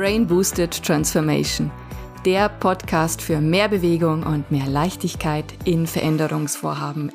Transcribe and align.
Brain 0.00 0.26
Boosted 0.26 0.82
Transformation, 0.82 1.70
der 2.24 2.48
Podcast 2.48 3.20
für 3.20 3.38
mehr 3.38 3.68
Bewegung 3.68 4.22
und 4.22 4.50
mehr 4.50 4.66
Leichtigkeit 4.66 5.44
in 5.66 5.86
Veränderungsvorhaben. 5.86 7.12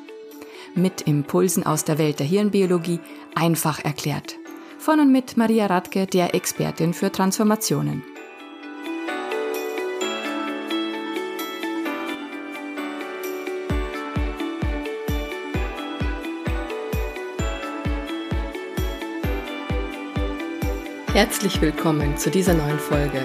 Mit 0.76 1.00
Impulsen 1.00 1.66
aus 1.66 1.82
der 1.82 1.98
Welt 1.98 2.20
der 2.20 2.28
Hirnbiologie 2.28 3.00
einfach 3.34 3.84
erklärt. 3.84 4.36
Von 4.78 5.00
und 5.00 5.10
mit 5.10 5.36
Maria 5.36 5.66
Radke, 5.66 6.06
der 6.06 6.36
Expertin 6.36 6.94
für 6.94 7.10
Transformationen. 7.10 8.04
Herzlich 21.16 21.62
willkommen 21.62 22.18
zu 22.18 22.30
dieser 22.30 22.52
neuen 22.52 22.78
Folge. 22.78 23.22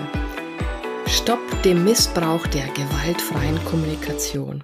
Stopp 1.08 1.42
dem 1.64 1.84
Missbrauch 1.84 2.48
der 2.48 2.70
gewaltfreien 2.70 3.62
Kommunikation. 3.66 4.64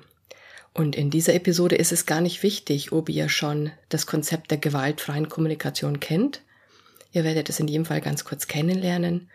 Und 0.73 0.95
in 0.95 1.09
dieser 1.09 1.33
Episode 1.33 1.75
ist 1.75 1.91
es 1.91 2.05
gar 2.05 2.21
nicht 2.21 2.41
wichtig, 2.41 2.93
ob 2.93 3.09
ihr 3.09 3.27
schon 3.27 3.71
das 3.89 4.05
Konzept 4.05 4.49
der 4.49 4.59
gewaltfreien 4.59 5.27
Kommunikation 5.27 5.99
kennt. 5.99 6.39
Ihr 7.11 7.25
werdet 7.25 7.49
es 7.49 7.59
in 7.59 7.67
jedem 7.67 7.83
Fall 7.83 7.99
ganz 7.99 8.23
kurz 8.23 8.47
kennenlernen. 8.47 9.29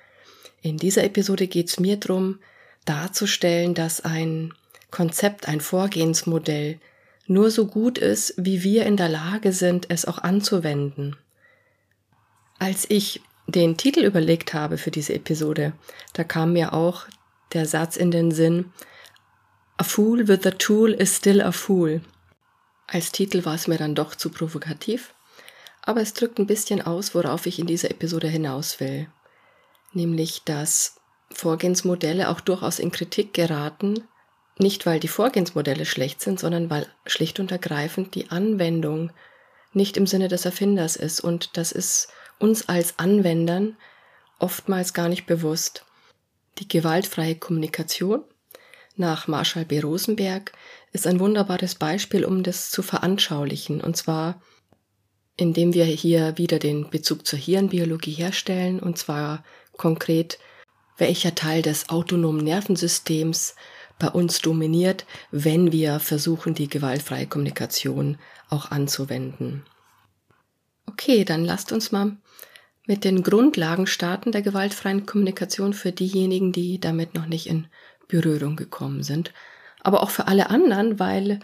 In 0.63 0.79
dieser 0.79 1.05
Episode 1.05 1.47
geht 1.47 1.69
es 1.69 1.79
mir 1.79 1.99
darum, 1.99 2.39
darzustellen, 2.87 3.75
dass 3.75 4.01
ein 4.01 4.55
Konzept, 4.91 5.49
ein 5.49 5.61
Vorgehensmodell 5.61 6.81
nur 7.27 7.51
so 7.51 7.67
gut 7.67 7.99
ist, 7.99 8.33
wie 8.39 8.63
wir 8.63 8.87
in 8.87 8.97
der 8.97 9.11
Lage 9.11 9.53
sind, 9.53 9.91
es 9.91 10.07
auch 10.07 10.17
anzuwenden. 10.17 11.15
Als 12.59 12.87
ich 12.89 13.21
den 13.47 13.77
Titel 13.77 14.05
überlegt 14.05 14.55
habe 14.55 14.79
für 14.79 14.91
diese 14.91 15.15
Episode, 15.15 15.73
da 16.13 16.25
kam 16.25 16.53
mir 16.53 16.73
auch 16.73 17.07
der 17.53 17.67
Satz 17.67 17.97
in 17.97 18.11
den 18.11 18.31
Sinn, 18.31 18.73
A 19.79 19.85
fool 19.85 20.29
with 20.29 20.47
a 20.47 20.53
tool 20.53 20.93
is 20.93 21.17
still 21.17 21.41
a 21.41 21.51
fool. 21.51 22.03
Als 22.87 23.11
Titel 23.11 23.45
war 23.45 23.55
es 23.55 23.67
mir 23.67 23.79
dann 23.79 23.95
doch 23.95 24.15
zu 24.15 24.31
provokativ, 24.31 25.15
aber 25.83 26.01
es 26.01 26.15
drückt 26.15 26.39
ein 26.39 26.47
bisschen 26.47 26.83
aus, 26.83 27.15
worauf 27.15 27.47
ich 27.47 27.59
in 27.59 27.67
dieser 27.67 27.91
Episode 27.91 28.29
hinaus 28.29 28.81
will. 28.81 29.09
Nämlich, 29.93 30.43
dass 30.45 31.01
Vorgehensmodelle 31.31 32.29
auch 32.29 32.41
durchaus 32.41 32.79
in 32.79 32.93
Kritik 32.93 33.35
geraten, 33.35 34.05
nicht 34.59 34.87
weil 34.87 35.01
die 35.01 35.09
Vorgehensmodelle 35.09 35.87
schlecht 35.87 36.21
sind, 36.21 36.39
sondern 36.39 36.71
weil 36.71 36.87
schlicht 37.07 37.41
und 37.41 37.51
ergreifend 37.51 38.15
die 38.15 38.31
Anwendung 38.31 39.11
nicht 39.73 39.97
im 39.97 40.07
Sinne 40.07 40.29
des 40.29 40.45
Erfinders 40.45 40.97
ist. 40.97 41.21
Und 41.21 41.57
das 41.57 41.73
ist 41.73 42.09
uns 42.43 42.69
als 42.69 42.99
Anwendern 42.99 43.77
oftmals 44.39 44.93
gar 44.93 45.09
nicht 45.09 45.27
bewusst. 45.27 45.85
Die 46.59 46.69
gewaltfreie 46.69 47.37
Kommunikation 47.37 48.23
nach 48.97 49.29
Marshall 49.29 49.65
B. 49.65 49.81
Rosenberg 49.81 50.53
ist 50.93 51.07
ein 51.07 51.21
wunderbares 51.21 51.77
Beispiel, 51.77 52.25
um 52.25 52.43
das 52.43 52.71
zu 52.71 52.83
veranschaulichen. 52.83 53.81
Und 53.81 53.97
zwar, 53.97 54.43
indem 55.37 55.73
wir 55.73 55.85
hier 55.85 56.37
wieder 56.37 56.59
den 56.59 56.91
Bezug 56.91 57.27
zur 57.27 57.39
Hirnbiologie 57.39 58.13
herstellen, 58.13 58.81
und 58.81 58.99
zwar 58.99 59.45
konkret, 59.77 60.39
welcher 60.99 61.35
Teil 61.35 61.63
des 61.63 61.89
autonomen 61.89 62.45
Nervensystems 62.45 63.55
bei 63.99 64.09
uns 64.09 64.41
dominiert, 64.41 65.07
wenn 65.31 65.73
wir 65.73 66.01
versuchen, 66.01 66.55
die 66.55 66.69
gewaltfreie 66.69 67.27
Kommunikation 67.27 68.19
auch 68.51 68.71
anzuwenden. 68.71 69.65
Okay, 70.87 71.25
dann 71.25 71.45
lasst 71.45 71.73
uns 71.73 71.93
mal 71.93 72.17
mit 72.87 73.05
den 73.05 73.23
Grundlagen 73.23 73.87
starten 73.87 74.33
der 74.33 74.43
gewaltfreien 74.43 75.07
Kommunikation 75.07 75.73
für 75.73 75.93
diejenigen, 75.93 76.53
die 76.53 76.81
damit 76.81 77.15
noch 77.15 77.27
nicht 77.27 77.47
in 77.47 77.69
Berührung 78.09 78.57
gekommen 78.57 79.03
sind. 79.03 79.33
Aber 79.81 80.03
auch 80.03 80.11
für 80.11 80.27
alle 80.27 80.51
anderen, 80.51 80.99
weil 80.99 81.41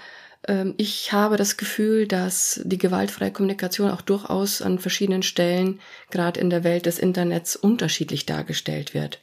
ähm, 0.47 0.75
ich 0.77 1.13
habe 1.13 1.37
das 1.37 1.57
Gefühl, 1.57 2.07
dass 2.07 2.61
die 2.65 2.79
gewaltfreie 2.79 3.33
Kommunikation 3.33 3.91
auch 3.91 4.01
durchaus 4.01 4.63
an 4.63 4.79
verschiedenen 4.79 5.23
Stellen, 5.23 5.81
gerade 6.11 6.41
in 6.41 6.51
der 6.51 6.65
Welt 6.65 6.87
des 6.87 6.99
Internets, 6.99 7.57
unterschiedlich 7.57 8.27
dargestellt 8.27 8.95
wird. 8.95 9.21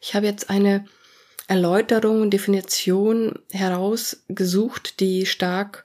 Ich 0.00 0.14
habe 0.14 0.26
jetzt 0.26 0.48
eine 0.50 0.86
Erläuterung, 1.46 2.30
Definition 2.30 3.38
herausgesucht, 3.52 5.00
die 5.00 5.26
stark 5.26 5.84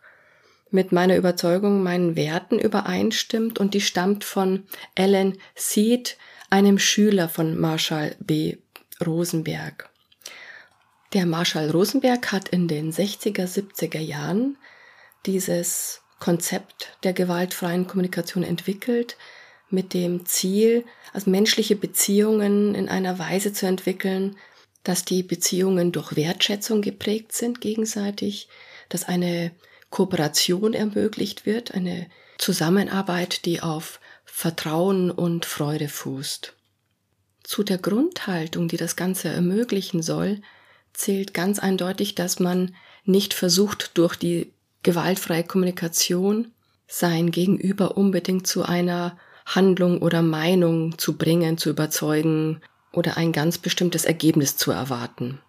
mit 0.75 0.91
meiner 0.91 1.15
Überzeugung, 1.15 1.81
meinen 1.81 2.15
Werten 2.15 2.59
übereinstimmt 2.59 3.59
und 3.59 3.73
die 3.73 3.81
stammt 3.81 4.23
von 4.23 4.65
Alan 4.95 5.37
Seed, 5.55 6.17
einem 6.51 6.77
Schüler 6.77 7.27
von 7.27 7.59
Marshall 7.59 8.15
B. 8.19 8.57
Rosenberg. 9.03 9.89
Der 11.13 11.25
Marshall 11.25 11.71
Rosenberg 11.71 12.31
hat 12.31 12.49
in 12.49 12.67
den 12.67 12.91
60er, 12.91 13.47
70er 13.47 13.99
Jahren 13.99 14.57
dieses 15.25 16.01
Konzept 16.19 16.97
der 17.03 17.13
gewaltfreien 17.13 17.87
Kommunikation 17.87 18.43
entwickelt, 18.43 19.17
mit 19.69 19.93
dem 19.93 20.25
Ziel, 20.25 20.85
also 21.13 21.29
menschliche 21.29 21.75
Beziehungen 21.75 22.75
in 22.75 22.87
einer 22.87 23.17
Weise 23.17 23.51
zu 23.51 23.65
entwickeln, 23.65 24.37
dass 24.83 25.03
die 25.05 25.23
Beziehungen 25.23 25.91
durch 25.91 26.15
Wertschätzung 26.15 26.81
geprägt 26.81 27.33
sind 27.33 27.61
gegenseitig, 27.61 28.47
dass 28.89 29.05
eine 29.05 29.51
Kooperation 29.95 30.73
ermöglicht 30.73 31.45
wird, 31.45 31.73
eine 31.73 32.07
Zusammenarbeit, 32.37 33.45
die 33.45 33.61
auf 33.61 34.01
Vertrauen 34.25 35.09
und 35.09 35.45
Freude 35.45 35.87
fußt. 35.87 36.51
Zu 37.43 37.63
der 37.63 37.77
Grundhaltung, 37.77 38.67
die 38.67 38.75
das 38.75 38.97
Ganze 38.97 39.29
ermöglichen 39.29 40.01
soll, 40.01 40.41
zählt 40.91 41.33
ganz 41.33 41.59
eindeutig, 41.59 42.13
dass 42.13 42.41
man 42.41 42.75
nicht 43.05 43.33
versucht, 43.33 43.97
durch 43.97 44.17
die 44.17 44.51
gewaltfreie 44.83 45.45
Kommunikation 45.45 46.51
sein 46.87 47.31
Gegenüber 47.31 47.95
unbedingt 47.95 48.47
zu 48.47 48.63
einer 48.63 49.17
Handlung 49.45 50.01
oder 50.01 50.21
Meinung 50.21 50.97
zu 50.97 51.17
bringen, 51.17 51.57
zu 51.57 51.69
überzeugen 51.69 52.59
oder 52.91 53.15
ein 53.15 53.31
ganz 53.31 53.59
bestimmtes 53.59 54.03
Ergebnis 54.03 54.57
zu 54.57 54.71
erwarten. 54.71 55.39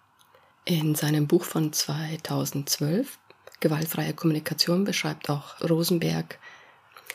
In 0.65 0.95
seinem 0.95 1.27
Buch 1.27 1.43
von 1.43 1.73
2012 1.73 3.19
gewaltfreie 3.61 4.13
Kommunikation 4.13 4.85
beschreibt 4.85 5.31
auch 5.31 5.61
Rosenberg 5.61 6.39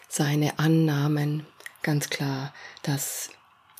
seine 0.09 0.59
Annahmen 0.59 1.46
ganz 1.84 2.09
klar, 2.09 2.53
dass 2.84 3.29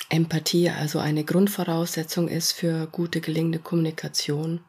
Empathie 0.09 0.69
also 0.69 0.99
eine 0.99 1.23
Grundvoraussetzung 1.23 2.27
ist 2.27 2.51
für 2.51 2.88
gute 2.88 3.22
gelingende 3.22 3.59
Kommunikation 3.59 4.61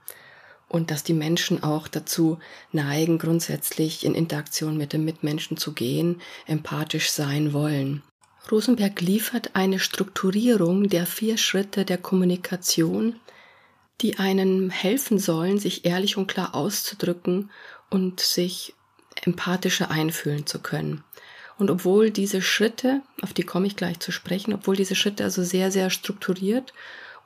und 0.69 0.91
dass 0.91 1.05
die 1.05 1.15
Menschen 1.15 1.63
auch 1.63 1.89
dazu 1.89 2.39
neigen, 2.71 3.19
grundsätzlich 3.19 4.05
in 4.05 4.15
Interaktion 4.15 4.77
mit 4.77 4.93
den 4.93 5.05
Mitmenschen 5.05 5.57
zu 5.57 5.73
gehen, 5.73 6.21
empathisch 6.47 7.11
sein 7.11 7.53
wollen. 7.53 8.03
Rosenberg 8.51 9.01
liefert 9.01 9.51
eine 9.55 9.79
Strukturierung 9.79 10.89
der 10.89 11.07
vier 11.07 11.37
Schritte 11.37 11.85
der 11.85 11.99
Kommunikation, 11.99 13.17
die 14.01 14.19
einem 14.19 14.71
helfen 14.71 15.19
sollen, 15.19 15.59
sich 15.59 15.85
ehrlich 15.85 16.17
und 16.17 16.27
klar 16.27 16.55
auszudrücken 16.55 17.51
und 17.93 18.21
sich 18.21 18.75
empathischer 19.25 19.91
einfühlen 19.91 20.47
zu 20.47 20.61
können. 20.61 21.05
Und 21.59 21.71
obwohl 21.71 22.11
diese 22.11 22.43
Schritte, 22.43 23.03
auf 23.21 23.35
die 23.35 23.45
komme 23.45 23.67
ich 23.67 23.77
gleich 23.77 24.01
zu 24.01 24.11
sprechen, 24.11 24.55
obwohl 24.55 24.77
diese 24.77 24.95
Schritte 24.95 25.25
also 25.25 25.45
sehr, 25.45 25.71
sehr 25.71 25.91
strukturiert 25.91 26.73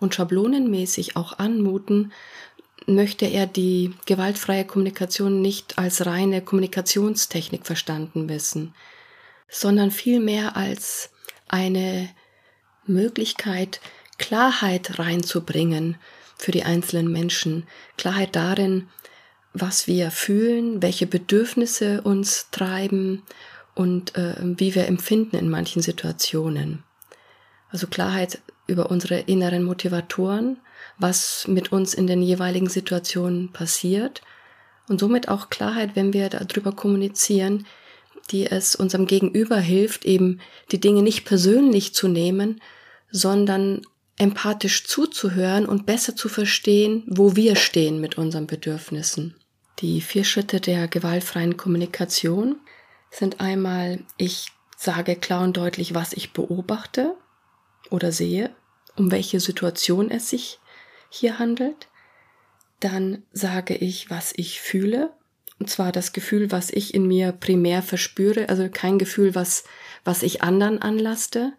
und 0.01 0.15
schablonenmäßig 0.15 1.17
auch 1.17 1.39
anmuten, 1.39 2.13
möchte 2.87 3.27
er 3.27 3.47
die 3.47 3.95
gewaltfreie 4.05 4.65
Kommunikation 4.65 5.41
nicht 5.41 5.79
als 5.79 6.07
reine 6.07 6.43
Kommunikationstechnik 6.43 7.65
verstanden 7.65 8.29
wissen, 8.29 8.75
sondern 9.49 9.91
vielmehr 9.91 10.57
als 10.57 11.11
eine 11.49 12.09
Möglichkeit, 12.87 13.81
Klarheit 14.19 14.99
reinzubringen 14.99 15.97
für 16.37 16.53
die 16.53 16.65
einzelnen 16.65 17.11
Menschen, 17.11 17.67
Klarheit 17.97 18.37
darin, 18.37 18.89
was 19.61 19.87
wir 19.87 20.11
fühlen, 20.11 20.83
welche 20.83 21.07
Bedürfnisse 21.07 22.03
uns 22.03 22.51
treiben 22.51 23.23
und 23.75 24.17
äh, 24.17 24.35
wie 24.41 24.75
wir 24.75 24.87
empfinden 24.87 25.37
in 25.37 25.49
manchen 25.49 25.83
Situationen. 25.83 26.83
Also 27.71 27.87
Klarheit 27.87 28.41
über 28.67 28.91
unsere 28.91 29.21
inneren 29.21 29.63
Motivatoren, 29.63 30.59
was 30.99 31.47
mit 31.49 31.73
uns 31.73 31.95
in 31.95 32.07
den 32.07 32.23
jeweiligen 32.23 32.69
Situationen 32.69 33.53
passiert 33.53 34.23
und 34.89 35.01
somit 35.01 35.29
auch 35.29 35.51
Klarheit, 35.51 35.95
wenn 35.95 36.13
wir 36.13 36.29
darüber 36.29 36.73
kommunizieren, 36.73 37.67
die 38.31 38.47
es 38.47 38.75
unserem 38.75 39.07
Gegenüber 39.07 39.59
hilft, 39.59 40.05
eben 40.05 40.41
die 40.73 40.81
Dinge 40.81 41.03
nicht 41.03 41.25
persönlich 41.25 41.95
zu 41.95 42.09
nehmen, 42.09 42.61
sondern 43.11 43.83
empathisch 44.19 44.85
zuzuhören 44.87 45.67
und 45.67 45.87
besser 45.87 46.17
zu 46.17 46.29
verstehen, 46.29 47.05
wo 47.07 47.37
wir 47.37 47.57
stehen 47.57 48.01
mit 48.01 48.19
unseren 48.19 48.47
Bedürfnissen. 48.47 49.35
Die 49.81 50.01
vier 50.01 50.25
Schritte 50.25 50.61
der 50.61 50.89
gewaltfreien 50.89 51.57
Kommunikation 51.57 52.61
sind 53.11 53.41
einmal, 53.41 54.05
ich 54.17 54.53
sage 54.77 55.17
klar 55.17 55.43
und 55.43 55.57
deutlich, 55.57 55.95
was 55.95 56.13
ich 56.13 56.33
beobachte 56.33 57.17
oder 57.91 58.13
sehe 58.13 58.55
um 58.97 59.11
welche 59.11 59.41
Situation 59.41 60.11
es 60.11 60.31
sich 60.31 60.59
hier 61.09 61.39
handelt. 61.39 61.89
Dann 62.81 63.23
sage 63.33 63.75
ich, 63.75 64.11
was 64.11 64.33
ich 64.37 64.61
fühle. 64.61 65.13
Und 65.59 65.71
zwar 65.71 65.93
das 65.93 66.13
Gefühl, 66.13 66.51
was 66.51 66.71
ich 66.71 66.93
in 66.93 67.07
mir 67.07 67.33
primär 67.33 67.83
verspüre, 67.83 68.49
also 68.49 68.69
kein 68.71 68.99
Gefühl, 68.99 69.35
was, 69.35 69.65
was 70.05 70.23
ich 70.23 70.43
anderen 70.43 70.83
anlaste. 70.83 71.55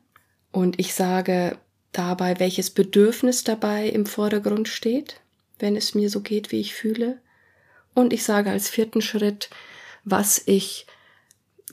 Und 0.51 0.79
ich 0.79 0.93
sage 0.93 1.57
dabei, 1.91 2.39
welches 2.39 2.69
Bedürfnis 2.69 3.43
dabei 3.43 3.87
im 3.87 4.05
Vordergrund 4.05 4.67
steht, 4.67 5.21
wenn 5.57 5.75
es 5.75 5.95
mir 5.95 6.09
so 6.11 6.21
geht, 6.21 6.51
wie 6.51 6.59
ich 6.59 6.75
fühle. 6.75 7.19
Und 7.97 8.13
ich 8.13 8.23
sage 8.23 8.51
als 8.51 8.69
vierten 8.69 9.01
Schritt, 9.01 9.49
was 10.03 10.39
ich 10.45 10.85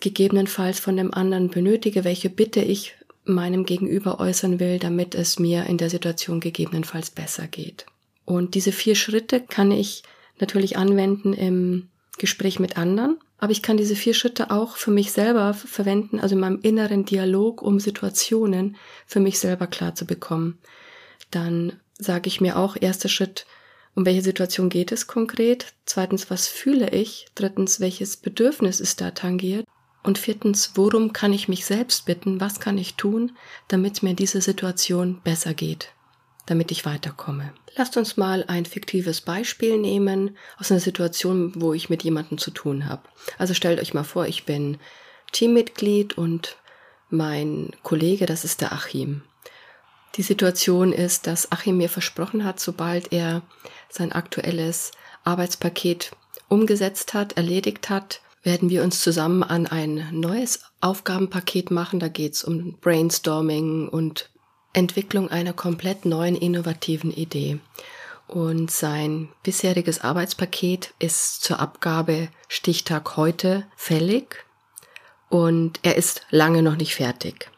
gegebenenfalls 0.00 0.80
von 0.80 0.96
dem 0.96 1.12
anderen 1.12 1.50
benötige, 1.50 2.02
welche 2.02 2.30
Bitte 2.30 2.62
ich 2.62 2.94
meinem 3.24 3.66
Gegenüber 3.66 4.20
äußern 4.20 4.58
will, 4.58 4.78
damit 4.78 5.14
es 5.14 5.38
mir 5.38 5.66
in 5.66 5.76
der 5.76 5.90
Situation 5.90 6.40
gegebenenfalls 6.40 7.10
besser 7.10 7.46
geht. 7.46 7.84
Und 8.24 8.54
diese 8.54 8.72
vier 8.72 8.94
Schritte 8.94 9.38
kann 9.38 9.70
ich 9.70 10.02
natürlich 10.38 10.78
anwenden 10.78 11.34
im 11.34 11.90
Gespräch 12.16 12.58
mit 12.58 12.78
anderen, 12.78 13.18
aber 13.36 13.52
ich 13.52 13.60
kann 13.60 13.76
diese 13.76 13.94
vier 13.94 14.14
Schritte 14.14 14.50
auch 14.50 14.78
für 14.78 14.92
mich 14.92 15.12
selber 15.12 15.52
verwenden, 15.52 16.20
also 16.20 16.36
in 16.36 16.40
meinem 16.40 16.60
inneren 16.62 17.04
Dialog, 17.04 17.60
um 17.60 17.80
Situationen 17.80 18.76
für 19.06 19.20
mich 19.20 19.38
selber 19.38 19.66
klar 19.66 19.94
zu 19.94 20.06
bekommen. 20.06 20.56
Dann 21.30 21.74
sage 21.98 22.28
ich 22.28 22.40
mir 22.40 22.56
auch, 22.56 22.78
erster 22.80 23.10
Schritt, 23.10 23.44
um 23.94 24.06
welche 24.06 24.22
Situation 24.22 24.68
geht 24.68 24.92
es 24.92 25.06
konkret? 25.06 25.72
Zweitens, 25.86 26.30
was 26.30 26.48
fühle 26.48 26.90
ich? 26.90 27.26
Drittens, 27.34 27.80
welches 27.80 28.16
Bedürfnis 28.16 28.80
ist 28.80 29.00
da 29.00 29.12
tangiert? 29.12 29.66
Und 30.02 30.18
viertens, 30.18 30.72
worum 30.74 31.12
kann 31.12 31.32
ich 31.32 31.48
mich 31.48 31.64
selbst 31.64 32.04
bitten? 32.04 32.40
Was 32.40 32.60
kann 32.60 32.76
ich 32.76 32.94
tun, 32.94 33.32
damit 33.68 34.02
mir 34.02 34.14
diese 34.14 34.40
Situation 34.40 35.20
besser 35.24 35.54
geht? 35.54 35.92
Damit 36.46 36.70
ich 36.70 36.84
weiterkomme. 36.84 37.54
Lasst 37.76 37.96
uns 37.96 38.18
mal 38.18 38.44
ein 38.46 38.66
fiktives 38.66 39.22
Beispiel 39.22 39.78
nehmen 39.78 40.36
aus 40.58 40.70
einer 40.70 40.80
Situation, 40.80 41.52
wo 41.56 41.72
ich 41.72 41.88
mit 41.88 42.04
jemandem 42.04 42.36
zu 42.36 42.50
tun 42.50 42.86
habe. 42.86 43.02
Also 43.38 43.54
stellt 43.54 43.80
euch 43.80 43.94
mal 43.94 44.04
vor, 44.04 44.26
ich 44.26 44.44
bin 44.44 44.76
Teammitglied 45.32 46.18
und 46.18 46.58
mein 47.08 47.70
Kollege, 47.82 48.26
das 48.26 48.44
ist 48.44 48.60
der 48.60 48.72
Achim. 48.72 49.22
Die 50.16 50.22
Situation 50.22 50.92
ist, 50.92 51.26
dass 51.26 51.50
Achim 51.50 51.76
mir 51.76 51.88
versprochen 51.88 52.44
hat, 52.44 52.60
sobald 52.60 53.12
er 53.12 53.42
sein 53.88 54.12
aktuelles 54.12 54.92
Arbeitspaket 55.24 56.12
umgesetzt 56.48 57.14
hat, 57.14 57.36
erledigt 57.36 57.90
hat, 57.90 58.20
werden 58.42 58.70
wir 58.70 58.82
uns 58.84 59.02
zusammen 59.02 59.42
an 59.42 59.66
ein 59.66 60.08
neues 60.12 60.60
Aufgabenpaket 60.80 61.70
machen. 61.70 61.98
Da 61.98 62.08
geht 62.08 62.34
es 62.34 62.44
um 62.44 62.78
Brainstorming 62.80 63.88
und 63.88 64.30
Entwicklung 64.72 65.30
einer 65.30 65.52
komplett 65.52 66.04
neuen 66.04 66.36
innovativen 66.36 67.10
Idee. 67.10 67.58
Und 68.28 68.70
sein 68.70 69.30
bisheriges 69.42 70.00
Arbeitspaket 70.02 70.94
ist 70.98 71.42
zur 71.42 71.58
Abgabe 71.58 72.28
Stichtag 72.48 73.16
heute 73.16 73.66
fällig 73.76 74.44
und 75.28 75.80
er 75.82 75.96
ist 75.96 76.22
lange 76.30 76.62
noch 76.62 76.76
nicht 76.76 76.94
fertig. 76.94 77.50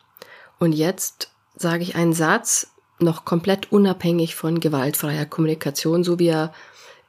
Und 0.59 0.73
jetzt 0.73 1.31
sage 1.57 1.83
ich 1.83 1.97
einen 1.97 2.13
Satz, 2.13 2.69
noch 2.99 3.25
komplett 3.25 3.73
unabhängig 3.73 4.35
von 4.35 4.61
gewaltfreier 4.61 5.27
Kommunikation, 5.27 6.05
so 6.05 6.19
wie 6.19 6.29
er 6.29 6.53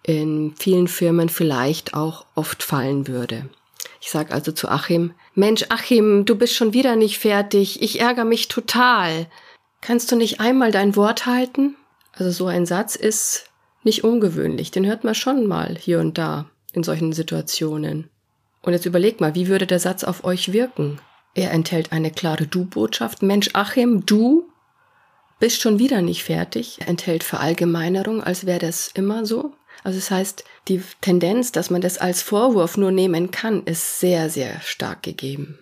in 0.03 0.53
vielen 0.57 0.87
Firmen 0.87 1.29
vielleicht 1.29 1.93
auch 1.93 2.25
oft 2.35 2.63
fallen 2.63 3.07
würde. 3.07 3.49
Ich 4.01 4.09
sage 4.09 4.33
also 4.33 4.51
zu 4.51 4.69
Achim, 4.69 5.13
Mensch, 5.33 5.65
Achim, 5.69 6.25
du 6.25 6.35
bist 6.35 6.53
schon 6.53 6.73
wieder 6.73 6.95
nicht 6.95 7.19
fertig, 7.19 7.81
ich 7.81 7.99
ärgere 7.99 8.25
mich 8.25 8.47
total. 8.47 9.27
Kannst 9.81 10.11
du 10.11 10.15
nicht 10.15 10.39
einmal 10.39 10.71
dein 10.71 10.95
Wort 10.95 11.25
halten? 11.25 11.75
Also 12.13 12.31
so 12.31 12.47
ein 12.47 12.65
Satz 12.65 12.95
ist 12.95 13.49
nicht 13.83 14.03
ungewöhnlich, 14.03 14.71
den 14.71 14.85
hört 14.85 15.03
man 15.03 15.15
schon 15.15 15.47
mal 15.47 15.77
hier 15.77 15.99
und 15.99 16.17
da 16.17 16.45
in 16.73 16.83
solchen 16.83 17.13
Situationen. 17.13 18.09
Und 18.61 18.73
jetzt 18.73 18.85
überleg 18.85 19.21
mal, 19.21 19.35
wie 19.35 19.47
würde 19.47 19.67
der 19.67 19.79
Satz 19.79 20.03
auf 20.03 20.23
euch 20.23 20.51
wirken? 20.51 20.99
Er 21.37 21.51
enthält 21.51 21.91
eine 21.91 22.09
klare 22.09 22.47
Du-Botschaft. 22.47 23.21
Mensch, 23.21 23.51
Achim, 23.53 24.07
du 24.07 24.49
bist 25.39 25.61
schon 25.61 25.77
wieder 25.77 26.01
nicht 26.01 26.23
fertig. 26.23 26.77
Er 26.79 26.87
enthält 26.87 27.23
Verallgemeinerung, 27.23 28.23
als 28.23 28.47
wäre 28.47 28.57
das 28.57 28.89
immer 28.95 29.23
so. 29.23 29.53
Also 29.83 29.99
das 29.99 30.09
heißt, 30.09 30.43
die 30.67 30.81
Tendenz, 30.99 31.51
dass 31.51 31.69
man 31.69 31.81
das 31.81 31.99
als 31.99 32.23
Vorwurf 32.23 32.75
nur 32.75 32.89
nehmen 32.89 33.29
kann, 33.29 33.63
ist 33.65 33.99
sehr, 33.99 34.31
sehr 34.31 34.59
stark 34.61 35.03
gegeben. 35.03 35.59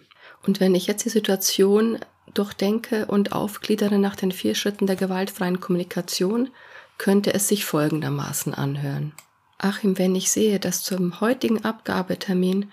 Und 0.48 0.62
wenn 0.62 0.76
ich 0.76 0.88
jetzt 0.88 1.04
die 1.04 1.10
Situation 1.10 2.00
durchdenke 2.34 3.08
und 3.08 3.34
aufgliedere 3.34 4.00
nach 4.00 4.16
den 4.16 4.32
vier 4.32 4.56
Schritten 4.56 4.88
der 4.88 4.96
gewaltfreien 4.96 5.60
Kommunikation, 5.60 6.52
könnte 6.98 7.34
es 7.34 7.50
sich 7.50 7.66
folgendermaßen 7.66 8.54
anhören. 8.54 9.12
Achim, 9.58 9.98
wenn 9.98 10.16
ich 10.16 10.32
sehe, 10.32 10.58
dass 10.58 10.84
zum 10.84 11.20
heutigen 11.20 11.66
Abgabetermin 11.66 12.72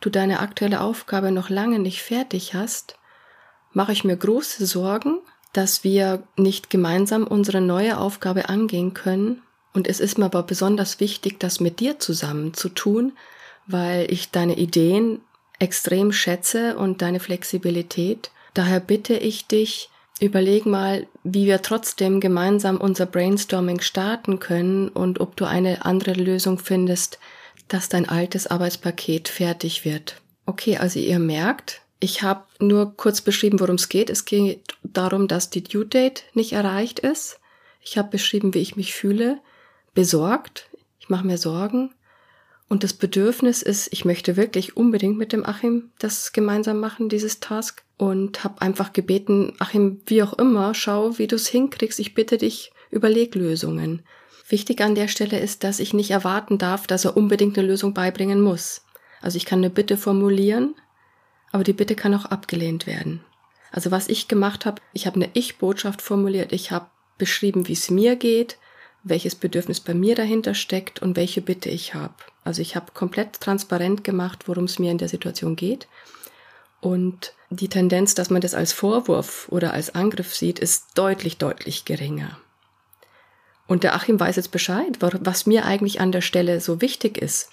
du 0.00 0.10
deine 0.10 0.40
aktuelle 0.40 0.80
Aufgabe 0.80 1.30
noch 1.30 1.50
lange 1.50 1.78
nicht 1.78 2.02
fertig 2.02 2.54
hast, 2.54 2.96
mache 3.72 3.92
ich 3.92 4.04
mir 4.04 4.16
große 4.16 4.66
Sorgen, 4.66 5.18
dass 5.52 5.84
wir 5.84 6.22
nicht 6.36 6.70
gemeinsam 6.70 7.26
unsere 7.26 7.60
neue 7.60 7.98
Aufgabe 7.98 8.48
angehen 8.48 8.94
können. 8.94 9.42
Und 9.72 9.86
es 9.86 10.00
ist 10.00 10.18
mir 10.18 10.26
aber 10.26 10.42
besonders 10.42 11.00
wichtig, 11.00 11.38
das 11.38 11.60
mit 11.60 11.80
dir 11.80 11.98
zusammen 11.98 12.54
zu 12.54 12.68
tun, 12.68 13.12
weil 13.66 14.10
ich 14.10 14.30
deine 14.30 14.56
Ideen 14.56 15.20
extrem 15.58 16.12
schätze 16.12 16.76
und 16.76 17.02
deine 17.02 17.20
Flexibilität. 17.20 18.30
Daher 18.54 18.80
bitte 18.80 19.14
ich 19.14 19.46
dich, 19.46 19.90
überleg 20.20 20.66
mal, 20.66 21.06
wie 21.22 21.46
wir 21.46 21.62
trotzdem 21.62 22.20
gemeinsam 22.20 22.76
unser 22.78 23.06
Brainstorming 23.06 23.80
starten 23.80 24.38
können 24.38 24.88
und 24.88 25.20
ob 25.20 25.36
du 25.36 25.44
eine 25.44 25.84
andere 25.84 26.14
Lösung 26.14 26.58
findest, 26.58 27.18
dass 27.70 27.88
dein 27.88 28.08
altes 28.08 28.46
Arbeitspaket 28.48 29.28
fertig 29.28 29.84
wird. 29.84 30.20
Okay, 30.44 30.76
also 30.76 30.98
ihr 30.98 31.18
merkt, 31.18 31.82
ich 32.00 32.22
habe 32.22 32.44
nur 32.58 32.96
kurz 32.96 33.20
beschrieben, 33.20 33.60
worum 33.60 33.76
es 33.76 33.88
geht. 33.88 34.10
Es 34.10 34.24
geht 34.24 34.62
darum, 34.82 35.28
dass 35.28 35.50
die 35.50 35.62
Due 35.62 35.86
Date 35.86 36.24
nicht 36.34 36.52
erreicht 36.52 36.98
ist. 36.98 37.38
Ich 37.82 37.96
habe 37.96 38.10
beschrieben, 38.10 38.52
wie 38.54 38.58
ich 38.58 38.74
mich 38.74 38.94
fühle, 38.94 39.40
besorgt. 39.94 40.68
Ich 40.98 41.08
mache 41.08 41.26
mir 41.26 41.38
Sorgen. 41.38 41.94
Und 42.68 42.84
das 42.84 42.92
Bedürfnis 42.94 43.62
ist, 43.62 43.92
ich 43.92 44.04
möchte 44.04 44.36
wirklich 44.36 44.76
unbedingt 44.76 45.18
mit 45.18 45.32
dem 45.32 45.44
Achim 45.46 45.90
das 45.98 46.32
gemeinsam 46.32 46.80
machen, 46.80 47.08
dieses 47.08 47.38
Task. 47.38 47.84
Und 47.96 48.42
habe 48.42 48.62
einfach 48.62 48.92
gebeten, 48.92 49.52
Achim, 49.58 50.00
wie 50.06 50.22
auch 50.22 50.32
immer, 50.32 50.74
schau, 50.74 51.18
wie 51.18 51.26
du 51.26 51.36
es 51.36 51.48
hinkriegst. 51.48 52.00
Ich 52.00 52.14
bitte 52.14 52.38
dich, 52.38 52.72
überleg 52.90 53.34
Lösungen. 53.34 54.02
Wichtig 54.50 54.80
an 54.80 54.96
der 54.96 55.06
Stelle 55.06 55.38
ist, 55.38 55.62
dass 55.62 55.78
ich 55.78 55.94
nicht 55.94 56.10
erwarten 56.10 56.58
darf, 56.58 56.88
dass 56.88 57.04
er 57.04 57.16
unbedingt 57.16 57.56
eine 57.56 57.68
Lösung 57.68 57.94
beibringen 57.94 58.40
muss. 58.40 58.82
Also 59.22 59.36
ich 59.36 59.44
kann 59.44 59.60
eine 59.60 59.70
Bitte 59.70 59.96
formulieren, 59.96 60.74
aber 61.52 61.62
die 61.62 61.72
Bitte 61.72 61.94
kann 61.94 62.14
auch 62.14 62.24
abgelehnt 62.24 62.84
werden. 62.88 63.24
Also 63.70 63.92
was 63.92 64.08
ich 64.08 64.26
gemacht 64.26 64.66
habe, 64.66 64.82
ich 64.92 65.06
habe 65.06 65.16
eine 65.16 65.30
Ich-Botschaft 65.34 66.02
formuliert, 66.02 66.52
ich 66.52 66.72
habe 66.72 66.86
beschrieben, 67.16 67.68
wie 67.68 67.74
es 67.74 67.90
mir 67.90 68.16
geht, 68.16 68.58
welches 69.04 69.36
Bedürfnis 69.36 69.78
bei 69.78 69.94
mir 69.94 70.16
dahinter 70.16 70.54
steckt 70.54 71.00
und 71.00 71.14
welche 71.14 71.42
Bitte 71.42 71.70
ich 71.70 71.94
habe. 71.94 72.14
Also 72.42 72.60
ich 72.60 72.74
habe 72.74 72.92
komplett 72.92 73.40
transparent 73.40 74.02
gemacht, 74.02 74.48
worum 74.48 74.64
es 74.64 74.80
mir 74.80 74.90
in 74.90 74.98
der 74.98 75.08
Situation 75.08 75.54
geht. 75.54 75.86
Und 76.80 77.34
die 77.50 77.68
Tendenz, 77.68 78.16
dass 78.16 78.30
man 78.30 78.40
das 78.40 78.54
als 78.54 78.72
Vorwurf 78.72 79.46
oder 79.48 79.74
als 79.74 79.94
Angriff 79.94 80.34
sieht, 80.34 80.58
ist 80.58 80.86
deutlich, 80.96 81.36
deutlich 81.36 81.84
geringer. 81.84 82.36
Und 83.70 83.84
der 83.84 83.94
Achim 83.94 84.18
weiß 84.18 84.34
jetzt 84.34 84.50
Bescheid, 84.50 84.98
was 84.98 85.46
mir 85.46 85.64
eigentlich 85.64 86.00
an 86.00 86.10
der 86.10 86.22
Stelle 86.22 86.60
so 86.60 86.80
wichtig 86.80 87.16
ist. 87.16 87.50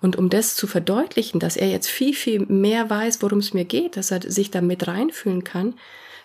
Und 0.00 0.16
um 0.16 0.30
das 0.30 0.54
zu 0.54 0.66
verdeutlichen, 0.66 1.40
dass 1.40 1.58
er 1.58 1.68
jetzt 1.68 1.90
viel, 1.90 2.14
viel 2.14 2.40
mehr 2.46 2.88
weiß, 2.88 3.20
worum 3.20 3.40
es 3.40 3.52
mir 3.52 3.66
geht, 3.66 3.98
dass 3.98 4.10
er 4.10 4.22
sich 4.22 4.50
da 4.50 4.62
mit 4.62 4.88
reinfühlen 4.88 5.44
kann, 5.44 5.74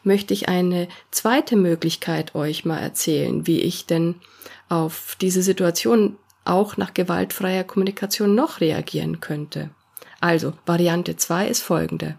möchte 0.02 0.34
ich 0.34 0.48
eine 0.48 0.88
zweite 1.12 1.58
Möglichkeit 1.58 2.36
euch 2.36 2.64
mal 2.64 2.80
erzählen, 2.80 3.46
wie 3.46 3.60
ich 3.60 3.86
denn 3.86 4.16
auf 4.70 5.18
diese 5.20 5.42
Situation 5.42 6.16
auch 6.46 6.78
nach 6.78 6.94
gewaltfreier 6.94 7.66
Kommunikation 7.66 8.36
noch 8.36 8.62
reagieren 8.62 9.20
könnte. 9.20 9.72
Also, 10.22 10.54
Variante 10.66 11.18
2 11.18 11.50
ist 11.50 11.64
folgende. 11.64 12.18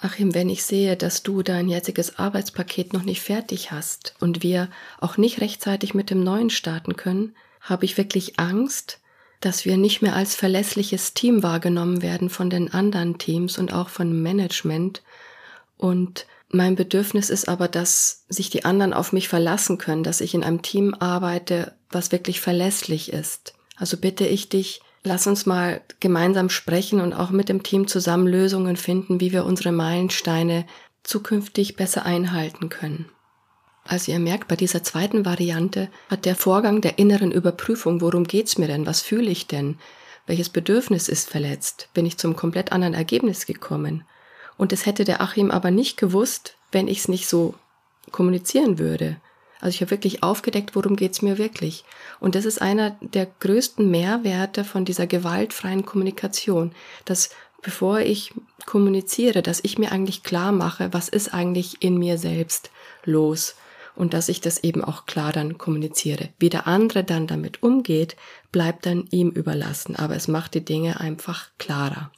Achim, 0.00 0.32
wenn 0.32 0.48
ich 0.48 0.62
sehe, 0.62 0.96
dass 0.96 1.24
du 1.24 1.42
dein 1.42 1.68
jetziges 1.68 2.18
Arbeitspaket 2.18 2.92
noch 2.92 3.02
nicht 3.02 3.20
fertig 3.20 3.72
hast 3.72 4.14
und 4.20 4.44
wir 4.44 4.70
auch 5.00 5.16
nicht 5.16 5.40
rechtzeitig 5.40 5.92
mit 5.92 6.10
dem 6.10 6.22
neuen 6.22 6.50
starten 6.50 6.94
können, 6.94 7.34
habe 7.60 7.84
ich 7.84 7.98
wirklich 7.98 8.38
Angst, 8.38 9.00
dass 9.40 9.64
wir 9.64 9.76
nicht 9.76 10.00
mehr 10.00 10.14
als 10.14 10.36
verlässliches 10.36 11.14
Team 11.14 11.42
wahrgenommen 11.42 12.00
werden 12.00 12.30
von 12.30 12.48
den 12.48 12.72
anderen 12.72 13.18
Teams 13.18 13.58
und 13.58 13.72
auch 13.72 13.88
von 13.88 14.22
Management. 14.22 15.02
Und 15.76 16.26
mein 16.48 16.76
Bedürfnis 16.76 17.28
ist 17.28 17.48
aber, 17.48 17.66
dass 17.66 18.24
sich 18.28 18.50
die 18.50 18.64
anderen 18.64 18.92
auf 18.92 19.12
mich 19.12 19.28
verlassen 19.28 19.78
können, 19.78 20.04
dass 20.04 20.20
ich 20.20 20.32
in 20.32 20.44
einem 20.44 20.62
Team 20.62 20.94
arbeite, 20.94 21.74
was 21.90 22.12
wirklich 22.12 22.40
verlässlich 22.40 23.12
ist. 23.12 23.54
Also 23.76 23.96
bitte 23.96 24.26
ich 24.26 24.48
dich, 24.48 24.80
Lass 25.04 25.26
uns 25.26 25.46
mal 25.46 25.80
gemeinsam 26.00 26.50
sprechen 26.50 27.00
und 27.00 27.12
auch 27.12 27.30
mit 27.30 27.48
dem 27.48 27.62
Team 27.62 27.86
zusammen 27.86 28.26
Lösungen 28.26 28.76
finden, 28.76 29.20
wie 29.20 29.32
wir 29.32 29.44
unsere 29.44 29.72
Meilensteine 29.72 30.66
zukünftig 31.02 31.76
besser 31.76 32.04
einhalten 32.04 32.68
können. 32.68 33.06
Also 33.84 34.12
ihr 34.12 34.18
merkt, 34.18 34.48
bei 34.48 34.56
dieser 34.56 34.82
zweiten 34.82 35.24
Variante 35.24 35.88
hat 36.10 36.26
der 36.26 36.36
Vorgang 36.36 36.82
der 36.82 36.98
inneren 36.98 37.32
Überprüfung, 37.32 38.02
worum 38.02 38.24
geht's 38.24 38.58
mir 38.58 38.66
denn, 38.66 38.84
was 38.84 39.00
fühle 39.00 39.30
ich 39.30 39.46
denn, 39.46 39.78
welches 40.26 40.50
Bedürfnis 40.50 41.08
ist 41.08 41.30
verletzt, 41.30 41.88
bin 41.94 42.04
ich 42.04 42.18
zum 42.18 42.36
komplett 42.36 42.70
anderen 42.70 42.92
Ergebnis 42.92 43.46
gekommen. 43.46 44.04
Und 44.58 44.72
das 44.72 44.84
hätte 44.84 45.04
der 45.04 45.22
Achim 45.22 45.50
aber 45.50 45.70
nicht 45.70 45.96
gewusst, 45.96 46.56
wenn 46.70 46.86
ich 46.86 46.98
es 46.98 47.08
nicht 47.08 47.28
so 47.28 47.54
kommunizieren 48.10 48.78
würde. 48.78 49.16
Also 49.60 49.74
ich 49.74 49.80
habe 49.80 49.90
wirklich 49.90 50.22
aufgedeckt, 50.22 50.76
worum 50.76 50.96
geht's 50.96 51.22
mir 51.22 51.38
wirklich. 51.38 51.84
Und 52.20 52.34
das 52.34 52.44
ist 52.44 52.62
einer 52.62 52.96
der 53.00 53.26
größten 53.40 53.90
Mehrwerte 53.90 54.64
von 54.64 54.84
dieser 54.84 55.06
gewaltfreien 55.06 55.84
Kommunikation, 55.84 56.72
dass 57.04 57.30
bevor 57.62 58.00
ich 58.00 58.32
kommuniziere, 58.66 59.42
dass 59.42 59.60
ich 59.62 59.78
mir 59.78 59.92
eigentlich 59.92 60.22
klar 60.22 60.52
mache, 60.52 60.92
was 60.92 61.08
ist 61.08 61.34
eigentlich 61.34 61.82
in 61.82 61.98
mir 61.98 62.18
selbst 62.18 62.70
los 63.04 63.56
und 63.96 64.14
dass 64.14 64.28
ich 64.28 64.40
das 64.40 64.62
eben 64.62 64.84
auch 64.84 65.06
klar 65.06 65.32
dann 65.32 65.58
kommuniziere. 65.58 66.28
Wie 66.38 66.50
der 66.50 66.68
andere 66.68 67.02
dann 67.02 67.26
damit 67.26 67.62
umgeht, 67.64 68.16
bleibt 68.52 68.86
dann 68.86 69.08
ihm 69.10 69.30
überlassen, 69.30 69.96
aber 69.96 70.14
es 70.14 70.28
macht 70.28 70.54
die 70.54 70.64
Dinge 70.64 71.00
einfach 71.00 71.48
klarer. 71.58 72.12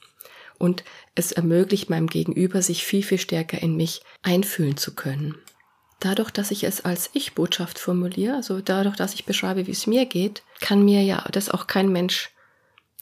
Und 0.59 0.85
es 1.15 1.33
ermöglicht 1.33 1.89
meinem 1.89 2.09
Gegenüber, 2.09 2.61
sich 2.61 2.85
viel, 2.85 3.03
viel 3.03 3.17
stärker 3.17 3.63
in 3.63 3.77
mich 3.77 4.03
einfühlen 4.23 4.77
zu 4.77 4.95
können. 4.95 5.37
Dadurch, 6.01 6.31
dass 6.31 6.51
ich 6.51 6.65
es 6.65 6.85
als 6.85 7.11
Ich-Botschaft 7.13 7.79
formuliere, 7.79 8.35
also 8.35 8.61
dadurch, 8.61 8.97
dass 8.97 9.15
ich 9.15 9.27
beschreibe, 9.27 9.67
wie 9.67 9.73
es 9.73 9.87
mir 9.87 10.07
geht, 10.07 10.43
kann 10.61 10.85
mir 10.85 11.03
ja 11.03 11.25
das 11.31 11.51
auch 11.51 11.67
kein 11.67 11.93
Mensch 11.93 12.31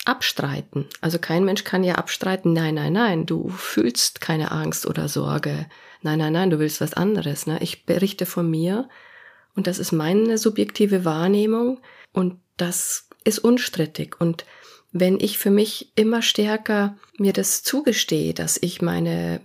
abstreiten. 0.04 0.86
Also 1.00 1.18
kein 1.18 1.44
Mensch 1.44 1.64
kann 1.64 1.84
ja 1.84 1.94
abstreiten, 1.94 2.52
nein, 2.52 2.74
nein, 2.74 2.92
nein, 2.92 3.26
du 3.26 3.50
fühlst 3.50 4.20
keine 4.20 4.50
Angst 4.50 4.86
oder 4.86 5.08
Sorge. 5.08 5.66
Nein, 6.02 6.18
nein, 6.18 6.32
nein, 6.32 6.50
du 6.50 6.58
willst 6.58 6.80
was 6.80 6.94
anderes. 6.94 7.46
Ne? 7.46 7.58
Ich 7.60 7.84
berichte 7.84 8.26
von 8.26 8.50
mir 8.50 8.88
und 9.54 9.66
das 9.66 9.78
ist 9.78 9.92
meine 9.92 10.38
subjektive 10.38 11.04
Wahrnehmung 11.04 11.80
und 12.12 12.40
das 12.56 13.08
ist 13.24 13.38
unstrittig. 13.38 14.20
Und 14.20 14.44
wenn 14.92 15.20
ich 15.20 15.38
für 15.38 15.50
mich 15.50 15.92
immer 15.94 16.22
stärker 16.22 16.96
mir 17.18 17.32
das 17.32 17.62
zugestehe, 17.62 18.34
dass 18.34 18.58
ich 18.60 18.80
meine 18.80 19.40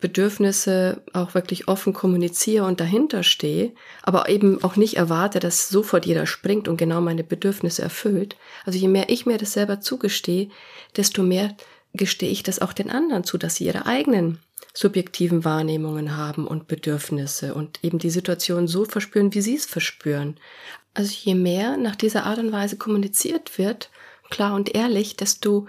Bedürfnisse 0.00 1.02
auch 1.12 1.34
wirklich 1.34 1.66
offen 1.66 1.92
kommuniziere 1.92 2.64
und 2.64 2.80
dahinter 2.80 3.24
stehe, 3.24 3.72
aber 4.02 4.28
eben 4.28 4.62
auch 4.62 4.76
nicht 4.76 4.96
erwarte, 4.96 5.40
dass 5.40 5.68
sofort 5.68 6.06
jeder 6.06 6.26
springt 6.26 6.68
und 6.68 6.76
genau 6.76 7.00
meine 7.00 7.24
Bedürfnisse 7.24 7.82
erfüllt. 7.82 8.36
Also 8.64 8.78
je 8.78 8.88
mehr 8.88 9.10
ich 9.10 9.26
mir 9.26 9.38
das 9.38 9.54
selber 9.54 9.80
zugestehe, 9.80 10.50
desto 10.96 11.22
mehr 11.22 11.56
gestehe 11.94 12.30
ich 12.30 12.44
das 12.44 12.60
auch 12.60 12.72
den 12.72 12.90
anderen 12.90 13.24
zu, 13.24 13.38
dass 13.38 13.56
sie 13.56 13.64
ihre 13.64 13.86
eigenen 13.86 14.38
subjektiven 14.72 15.44
Wahrnehmungen 15.44 16.16
haben 16.16 16.46
und 16.46 16.68
Bedürfnisse 16.68 17.54
und 17.54 17.82
eben 17.82 17.98
die 17.98 18.10
Situation 18.10 18.68
so 18.68 18.84
verspüren, 18.84 19.34
wie 19.34 19.40
sie 19.40 19.56
es 19.56 19.66
verspüren. 19.66 20.36
Also 20.94 21.12
je 21.12 21.34
mehr 21.34 21.76
nach 21.76 21.96
dieser 21.96 22.24
Art 22.24 22.38
und 22.38 22.52
Weise 22.52 22.76
kommuniziert 22.76 23.58
wird, 23.58 23.90
klar 24.30 24.54
und 24.54 24.74
ehrlich, 24.74 25.16
desto 25.16 25.66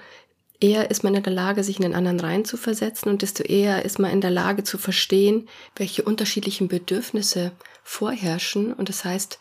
eher 0.60 0.92
ist 0.92 1.04
man 1.04 1.16
in 1.16 1.24
der 1.24 1.34
Lage, 1.34 1.63
sich 1.63 1.78
in 1.78 1.84
den 1.84 1.96
anderen 1.96 2.20
reinzuversetzen 2.20 3.12
und 3.12 3.22
desto 3.22 3.44
eher 3.44 3.86
ist 3.86 4.00
man 4.00 4.12
in 4.12 4.22
der 4.22 4.32
Lage 4.32 4.63
zu 4.63 4.78
verstehen, 4.78 5.48
welche 5.75 6.04
unterschiedlichen 6.04 6.68
Bedürfnisse 6.68 7.51
vorherrschen. 7.84 8.74
Und 8.74 8.89
das 8.89 9.06
heißt, 9.06 9.39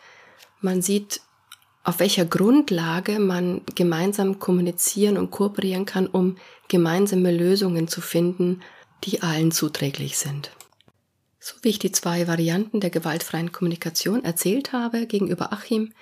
man 0.61 0.83
sieht, 0.83 1.21
auf 1.85 2.01
welcher 2.01 2.25
Grundlage 2.25 3.19
man 3.19 3.63
gemeinsam 3.75 4.39
kommunizieren 4.39 5.17
und 5.17 5.31
kooperieren 5.31 5.87
kann, 5.87 6.07
um 6.07 6.37
gemeinsame 6.69 7.33
Lösungen 7.33 7.89
zu 7.89 8.01
finden, 8.01 8.61
die 9.05 9.23
allen 9.23 9.53
zuträglich 9.53 10.19
sind. 10.19 10.51
So 11.41 11.55
wie 11.63 11.71
ich 11.71 11.79
die 11.79 11.93
zwei 11.93 12.27
Varianten 12.27 12.81
der 12.81 12.91
gewaltfreien 12.91 13.53
Kommunikation 13.53 14.25
erzählt 14.25 14.73
habe 14.73 15.07
gegenüber 15.07 15.53
Achim, 15.53 15.95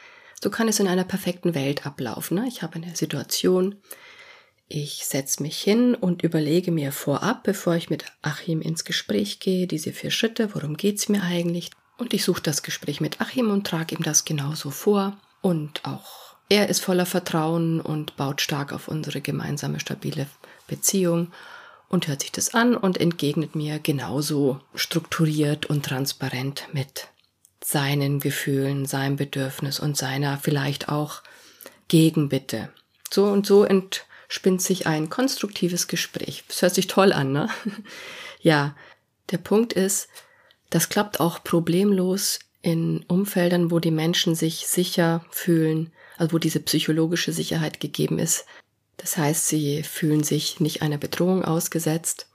so 0.43 0.51
kann 0.51 0.69
es 0.69 0.81
in 0.81 0.89
einer 0.89 1.05
perfekten 1.05 1.55
Welt 1.55 1.87
ablaufen. 1.87 2.45
Ich 2.47 2.63
habe 2.63 2.77
eine 2.77 2.97
Situation, 2.97 3.77
ich 4.69 5.07
setze 5.07 5.43
mich 5.43 5.61
hin 5.61 5.95
und 5.95 6.23
überlege 6.23 6.73
mir 6.73 6.91
vorab, 6.93 7.45
bevor 7.45 7.75
ich 7.75 7.89
mit 7.89 8.05
Achim 8.23 8.61
ins 8.61 8.85
Gespräch 8.85 9.39
gehe, 9.39 9.67
diese 9.67 9.93
vier 9.93 10.11
Schritte, 10.11 10.55
worum 10.55 10.77
geht's 10.77 11.09
mir 11.09 11.23
eigentlich? 11.23 11.71
Und 11.99 12.13
ich 12.13 12.25
suche 12.25 12.43
das 12.43 12.63
Gespräch 12.63 13.01
mit 13.01 13.21
Achim 13.21 13.51
und 13.51 13.67
trage 13.67 13.95
ihm 13.95 14.03
das 14.03 14.25
genauso 14.25 14.71
vor. 14.71 15.17
Und 15.41 15.85
auch 15.85 16.37
er 16.49 16.69
ist 16.69 16.81
voller 16.81 17.07
Vertrauen 17.07 17.81
und 17.81 18.17
baut 18.17 18.41
stark 18.41 18.73
auf 18.73 18.89
unsere 18.89 19.21
gemeinsame 19.21 19.81
stabile 19.81 20.27
Beziehung 20.67 21.33
und 21.89 22.09
hört 22.09 22.23
sich 22.23 22.33
das 22.33 22.55
an 22.55 22.77
und 22.77 22.99
entgegnet 22.99 23.55
mir 23.55 23.79
genauso 23.79 24.61
strukturiert 24.75 25.67
und 25.67 25.85
transparent 25.85 26.69
mit 26.73 27.09
seinen 27.63 28.21
Gefühlen, 28.21 28.87
seinem 28.87 29.17
Bedürfnis 29.17 29.81
und 29.81 29.97
seiner 29.97 30.39
vielleicht 30.39 30.89
auch 30.89 31.23
Gegenbitte. 31.89 32.69
So 33.11 33.27
und 33.27 33.47
so 33.47 33.65
ent 33.65 34.06
spinnt 34.29 34.63
sich 34.63 34.87
ein 34.87 35.09
konstruktives 35.09 35.89
Gespräch. 35.89 36.45
Das 36.49 36.63
hört 36.63 36.75
sich 36.75 36.87
toll 36.87 37.13
an, 37.13 37.33
ne? 37.33 37.49
ja, 38.41 38.75
der 39.31 39.39
Punkt 39.39 39.73
ist, 39.73 40.09
das 40.71 40.89
klappt 40.89 41.21
auch 41.21 41.43
problemlos 41.43 42.39
in 42.63 43.05
Umfeldern, 43.07 43.71
wo 43.71 43.79
die 43.79 43.91
Menschen 43.91 44.35
sich 44.35 44.67
sicher 44.67 45.25
fühlen, 45.31 45.93
also 46.17 46.35
wo 46.35 46.39
diese 46.39 46.61
psychologische 46.61 47.33
Sicherheit 47.33 47.81
gegeben 47.81 48.19
ist. 48.19 48.45
Das 48.97 49.17
heißt, 49.17 49.47
sie 49.49 49.83
fühlen 49.83 50.25
sich 50.25 50.59
nicht 50.61 50.83
einer 50.83 50.99
Bedrohung 50.99 51.45
ausgesetzt. 51.45 52.27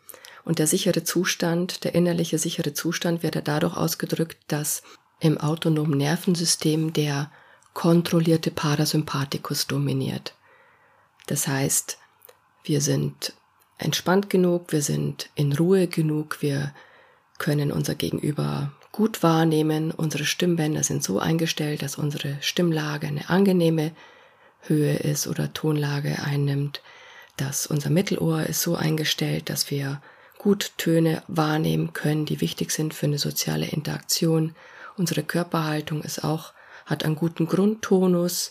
Und 0.43 0.59
der 0.59 0.67
sichere 0.67 1.03
Zustand, 1.03 1.83
der 1.83 1.93
innerliche 1.93 2.37
sichere 2.37 2.73
Zustand 2.73 3.23
wird 3.23 3.47
dadurch 3.47 3.75
ausgedrückt, 3.75 4.37
dass 4.47 4.81
im 5.19 5.37
autonomen 5.37 5.97
Nervensystem 5.97 6.93
der 6.93 7.31
kontrollierte 7.73 8.51
Parasympathikus 8.51 9.67
dominiert. 9.67 10.33
Das 11.31 11.47
heißt, 11.47 11.97
wir 12.65 12.81
sind 12.81 13.31
entspannt 13.77 14.29
genug, 14.29 14.73
wir 14.73 14.81
sind 14.81 15.29
in 15.33 15.53
Ruhe 15.53 15.87
genug, 15.87 16.41
wir 16.41 16.73
können 17.37 17.71
unser 17.71 17.95
Gegenüber 17.95 18.73
gut 18.91 19.23
wahrnehmen, 19.23 19.91
unsere 19.91 20.25
Stimmbänder 20.25 20.83
sind 20.83 21.05
so 21.05 21.19
eingestellt, 21.19 21.83
dass 21.83 21.97
unsere 21.97 22.35
Stimmlage 22.41 23.07
eine 23.07 23.29
angenehme 23.29 23.93
Höhe 24.63 24.97
ist 24.97 25.25
oder 25.25 25.53
Tonlage 25.53 26.21
einnimmt, 26.21 26.81
dass 27.37 27.65
unser 27.65 27.91
Mittelohr 27.91 28.43
ist 28.43 28.61
so 28.61 28.75
eingestellt, 28.75 29.49
dass 29.49 29.71
wir 29.71 30.01
gut 30.37 30.73
Töne 30.77 31.23
wahrnehmen 31.29 31.93
können, 31.93 32.25
die 32.25 32.41
wichtig 32.41 32.71
sind 32.71 32.93
für 32.93 33.05
eine 33.05 33.19
soziale 33.19 33.67
Interaktion. 33.67 34.53
Unsere 34.97 35.23
Körperhaltung 35.23 36.01
ist 36.01 36.25
auch, 36.25 36.51
hat 36.85 37.05
einen 37.05 37.15
guten 37.15 37.47
Grundtonus. 37.47 38.49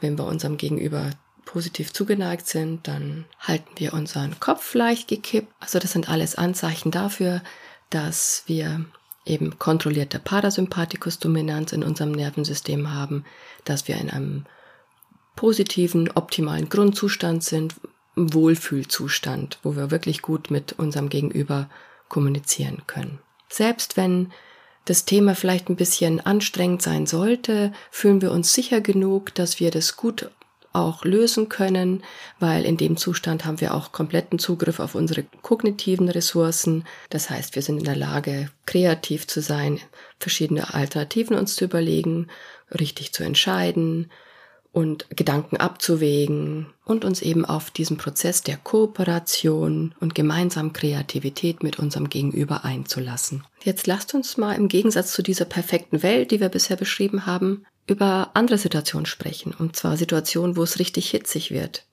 Wenn 0.00 0.16
wir 0.16 0.26
unserem 0.26 0.58
Gegenüber 0.58 1.10
positiv 1.50 1.92
zugeneigt 1.92 2.46
sind, 2.46 2.86
dann 2.86 3.24
halten 3.40 3.70
wir 3.74 3.92
unseren 3.92 4.38
Kopf 4.38 4.72
leicht 4.74 5.08
gekippt. 5.08 5.52
Also 5.58 5.80
das 5.80 5.90
sind 5.90 6.08
alles 6.08 6.36
Anzeichen 6.36 6.92
dafür, 6.92 7.42
dass 7.90 8.44
wir 8.46 8.84
eben 9.26 9.58
kontrollierte 9.58 10.20
Parasympathikus-Dominanz 10.20 11.72
in 11.72 11.82
unserem 11.82 12.12
Nervensystem 12.12 12.94
haben, 12.94 13.24
dass 13.64 13.88
wir 13.88 13.96
in 13.96 14.10
einem 14.10 14.46
positiven, 15.34 16.08
optimalen 16.12 16.68
Grundzustand 16.68 17.42
sind, 17.42 17.74
Wohlfühlzustand, 18.14 19.58
wo 19.64 19.74
wir 19.74 19.90
wirklich 19.90 20.22
gut 20.22 20.52
mit 20.52 20.74
unserem 20.74 21.08
Gegenüber 21.08 21.68
kommunizieren 22.08 22.82
können. 22.86 23.18
Selbst 23.48 23.96
wenn 23.96 24.30
das 24.84 25.04
Thema 25.04 25.34
vielleicht 25.34 25.68
ein 25.68 25.76
bisschen 25.76 26.20
anstrengend 26.20 26.82
sein 26.82 27.06
sollte, 27.06 27.72
fühlen 27.90 28.22
wir 28.22 28.30
uns 28.30 28.52
sicher 28.52 28.80
genug, 28.80 29.34
dass 29.34 29.58
wir 29.58 29.72
das 29.72 29.96
gut 29.96 30.30
auch 30.72 31.04
lösen 31.04 31.48
können, 31.48 32.02
weil 32.38 32.64
in 32.64 32.76
dem 32.76 32.96
Zustand 32.96 33.44
haben 33.44 33.60
wir 33.60 33.74
auch 33.74 33.92
kompletten 33.92 34.38
Zugriff 34.38 34.80
auf 34.80 34.94
unsere 34.94 35.24
kognitiven 35.42 36.08
Ressourcen. 36.08 36.84
Das 37.08 37.30
heißt, 37.30 37.54
wir 37.54 37.62
sind 37.62 37.78
in 37.78 37.84
der 37.84 37.96
Lage, 37.96 38.50
kreativ 38.66 39.26
zu 39.26 39.40
sein, 39.40 39.80
verschiedene 40.18 40.72
Alternativen 40.74 41.36
uns 41.36 41.56
zu 41.56 41.64
überlegen, 41.64 42.28
richtig 42.70 43.12
zu 43.12 43.24
entscheiden 43.24 44.10
und 44.72 45.06
Gedanken 45.10 45.56
abzuwägen 45.56 46.66
und 46.84 47.04
uns 47.04 47.22
eben 47.22 47.44
auf 47.44 47.70
diesen 47.70 47.96
Prozess 47.96 48.42
der 48.42 48.56
Kooperation 48.56 49.94
und 49.98 50.14
gemeinsam 50.14 50.72
Kreativität 50.72 51.62
mit 51.62 51.78
unserem 51.78 52.08
Gegenüber 52.08 52.64
einzulassen. 52.64 53.44
Jetzt 53.64 53.86
lasst 53.88 54.14
uns 54.14 54.36
mal 54.36 54.54
im 54.54 54.68
Gegensatz 54.68 55.12
zu 55.12 55.22
dieser 55.22 55.44
perfekten 55.44 56.02
Welt, 56.04 56.30
die 56.30 56.40
wir 56.40 56.48
bisher 56.48 56.76
beschrieben 56.76 57.26
haben, 57.26 57.66
über 57.90 58.30
andere 58.34 58.56
Situationen 58.56 59.04
sprechen. 59.04 59.52
Und 59.52 59.74
zwar 59.74 59.96
Situationen, 59.96 60.56
wo 60.56 60.62
es 60.62 60.78
richtig 60.78 61.10
hitzig 61.10 61.50
wird. 61.50 61.84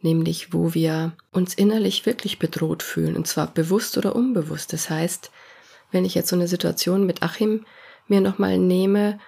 Nämlich, 0.00 0.52
wo 0.52 0.72
wir 0.74 1.12
uns 1.30 1.54
innerlich 1.54 2.06
wirklich 2.06 2.38
bedroht 2.38 2.82
fühlen. 2.82 3.16
Und 3.16 3.26
zwar 3.26 3.48
bewusst 3.48 3.98
oder 3.98 4.16
unbewusst. 4.16 4.72
Das 4.72 4.88
heißt, 4.88 5.30
wenn 5.90 6.06
ich 6.06 6.14
jetzt 6.14 6.30
so 6.30 6.36
eine 6.36 6.48
Situation 6.48 7.04
mit 7.04 7.22
Achim 7.22 7.66
mir 8.08 8.22
nochmal 8.22 8.58
nehme 8.58 9.20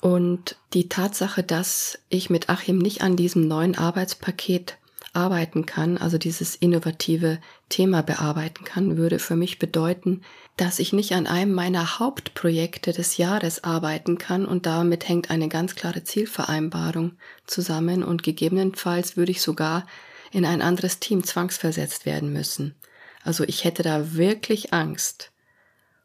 und 0.00 0.56
die 0.74 0.88
Tatsache, 0.88 1.42
dass 1.42 1.98
ich 2.10 2.28
mit 2.28 2.50
Achim 2.50 2.78
nicht 2.78 3.00
an 3.00 3.16
diesem 3.16 3.48
neuen 3.48 3.76
Arbeitspaket 3.76 4.76
arbeiten 5.14 5.66
kann, 5.66 5.96
also 5.96 6.18
dieses 6.18 6.54
innovative 6.54 7.38
Thema 7.68 8.02
bearbeiten 8.02 8.64
kann, 8.64 8.96
würde 8.96 9.18
für 9.18 9.36
mich 9.36 9.58
bedeuten, 9.58 10.22
dass 10.56 10.78
ich 10.78 10.92
nicht 10.92 11.12
an 11.12 11.26
einem 11.26 11.52
meiner 11.52 11.98
Hauptprojekte 11.98 12.92
des 12.92 13.16
Jahres 13.16 13.64
arbeiten 13.64 14.18
kann 14.18 14.44
und 14.46 14.66
damit 14.66 15.08
hängt 15.08 15.30
eine 15.30 15.48
ganz 15.48 15.74
klare 15.74 16.04
Zielvereinbarung 16.04 17.12
zusammen 17.46 18.02
und 18.02 18.22
gegebenenfalls 18.22 19.16
würde 19.16 19.32
ich 19.32 19.42
sogar 19.42 19.86
in 20.30 20.44
ein 20.44 20.62
anderes 20.62 21.00
Team 21.00 21.24
zwangsversetzt 21.24 22.06
werden 22.06 22.32
müssen. 22.32 22.74
Also 23.22 23.44
ich 23.44 23.64
hätte 23.64 23.82
da 23.82 24.14
wirklich 24.14 24.72
Angst. 24.72 25.30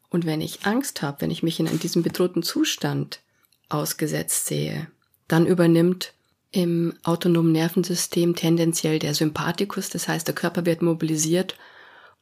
Und 0.08 0.26
wenn 0.26 0.40
ich 0.40 0.66
Angst 0.66 1.02
habe, 1.02 1.20
wenn 1.20 1.30
ich 1.30 1.42
mich 1.42 1.60
in 1.60 1.78
diesem 1.78 2.02
bedrohten 2.02 2.42
Zustand 2.42 3.20
ausgesetzt 3.68 4.46
sehe, 4.46 4.88
dann 5.28 5.46
übernimmt 5.46 6.12
im 6.52 6.94
autonomen 7.04 7.52
Nervensystem 7.52 8.34
tendenziell 8.34 8.98
der 8.98 9.14
Sympathikus, 9.14 9.88
das 9.88 10.08
heißt 10.08 10.26
der 10.26 10.34
Körper 10.34 10.66
wird 10.66 10.82
mobilisiert 10.82 11.56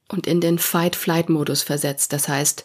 und 0.08 0.26
in 0.26 0.40
den 0.40 0.58
Fight-Flight-Modus 0.58 1.62
versetzt. 1.62 2.12
Das 2.12 2.28
heißt, 2.28 2.64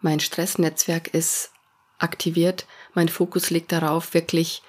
mein 0.00 0.20
Stressnetzwerk 0.20 1.12
ist 1.14 1.50
aktiviert, 1.98 2.66
mein 2.94 3.08
Fokus 3.08 3.50
liegt 3.50 3.72
darauf, 3.72 4.14
wirklich 4.14 4.62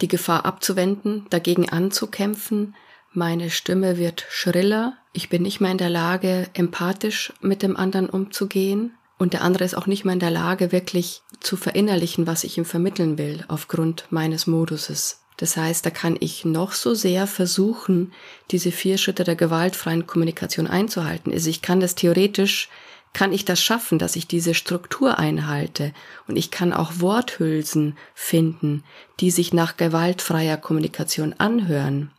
die 0.00 0.08
Gefahr 0.08 0.44
abzuwenden, 0.44 1.26
dagegen 1.30 1.68
anzukämpfen. 1.68 2.74
Meine 3.12 3.50
Stimme 3.50 3.96
wird 3.96 4.26
schriller, 4.28 4.96
ich 5.12 5.28
bin 5.28 5.42
nicht 5.42 5.60
mehr 5.60 5.70
in 5.70 5.78
der 5.78 5.90
Lage, 5.90 6.48
empathisch 6.54 7.32
mit 7.40 7.62
dem 7.62 7.76
anderen 7.76 8.10
umzugehen. 8.10 8.96
Und 9.16 9.32
der 9.32 9.42
andere 9.42 9.62
ist 9.62 9.76
auch 9.76 9.86
nicht 9.86 10.04
mehr 10.04 10.14
in 10.14 10.20
der 10.20 10.32
Lage, 10.32 10.72
wirklich 10.72 11.22
zu 11.38 11.56
verinnerlichen, 11.56 12.26
was 12.26 12.42
ich 12.42 12.58
ihm 12.58 12.64
vermitteln 12.64 13.16
will, 13.16 13.44
aufgrund 13.46 14.06
meines 14.10 14.48
Moduses. 14.48 15.23
Das 15.44 15.58
heißt, 15.58 15.84
da 15.84 15.90
kann 15.90 16.16
ich 16.20 16.46
noch 16.46 16.72
so 16.72 16.94
sehr 16.94 17.26
versuchen, 17.26 18.14
diese 18.50 18.72
vier 18.72 18.96
Schritte 18.96 19.24
der 19.24 19.36
gewaltfreien 19.36 20.06
Kommunikation 20.06 20.66
einzuhalten. 20.66 21.30
Also 21.34 21.50
ich 21.50 21.60
kann 21.60 21.80
das 21.80 21.94
theoretisch, 21.94 22.70
kann 23.12 23.30
ich 23.30 23.44
das 23.44 23.60
schaffen, 23.60 23.98
dass 23.98 24.16
ich 24.16 24.26
diese 24.26 24.54
Struktur 24.54 25.18
einhalte. 25.18 25.92
Und 26.26 26.36
ich 26.36 26.50
kann 26.50 26.72
auch 26.72 26.92
Worthülsen 26.96 27.98
finden, 28.14 28.84
die 29.20 29.30
sich 29.30 29.52
nach 29.52 29.76
gewaltfreier 29.76 30.56
Kommunikation 30.56 31.34
anhören. 31.34 32.10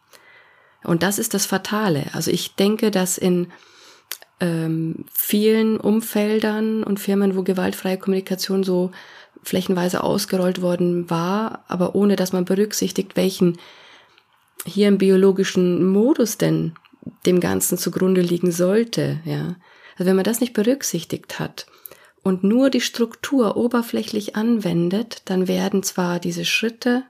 Und 0.83 1.01
das 1.01 1.17
ist 1.17 1.33
das 1.33 1.47
Fatale. 1.47 2.05
Also 2.13 2.29
ich 2.29 2.53
denke, 2.53 2.91
dass 2.91 3.17
in 3.17 3.51
ähm, 4.39 5.05
vielen 5.11 5.79
Umfeldern 5.79 6.83
und 6.83 6.99
Firmen, 6.99 7.35
wo 7.35 7.41
gewaltfreie 7.41 7.97
Kommunikation 7.97 8.63
so 8.63 8.91
flächenweise 9.45 10.03
ausgerollt 10.03 10.61
worden 10.61 11.09
war, 11.09 11.63
aber 11.67 11.95
ohne 11.95 12.15
dass 12.15 12.33
man 12.33 12.45
berücksichtigt, 12.45 13.15
welchen 13.15 13.57
hier 14.65 14.87
im 14.87 14.97
biologischen 14.97 15.85
Modus 15.85 16.37
denn 16.37 16.73
dem 17.25 17.39
Ganzen 17.39 17.77
zugrunde 17.77 18.21
liegen 18.21 18.51
sollte, 18.51 19.19
ja. 19.23 19.55
Also 19.97 20.09
wenn 20.09 20.15
man 20.15 20.25
das 20.25 20.41
nicht 20.41 20.53
berücksichtigt 20.53 21.39
hat 21.39 21.67
und 22.21 22.43
nur 22.43 22.69
die 22.69 22.81
Struktur 22.81 23.55
oberflächlich 23.55 24.35
anwendet, 24.35 25.21
dann 25.25 25.47
werden 25.47 25.83
zwar 25.83 26.19
diese 26.19 26.43
Schritte 26.43 27.03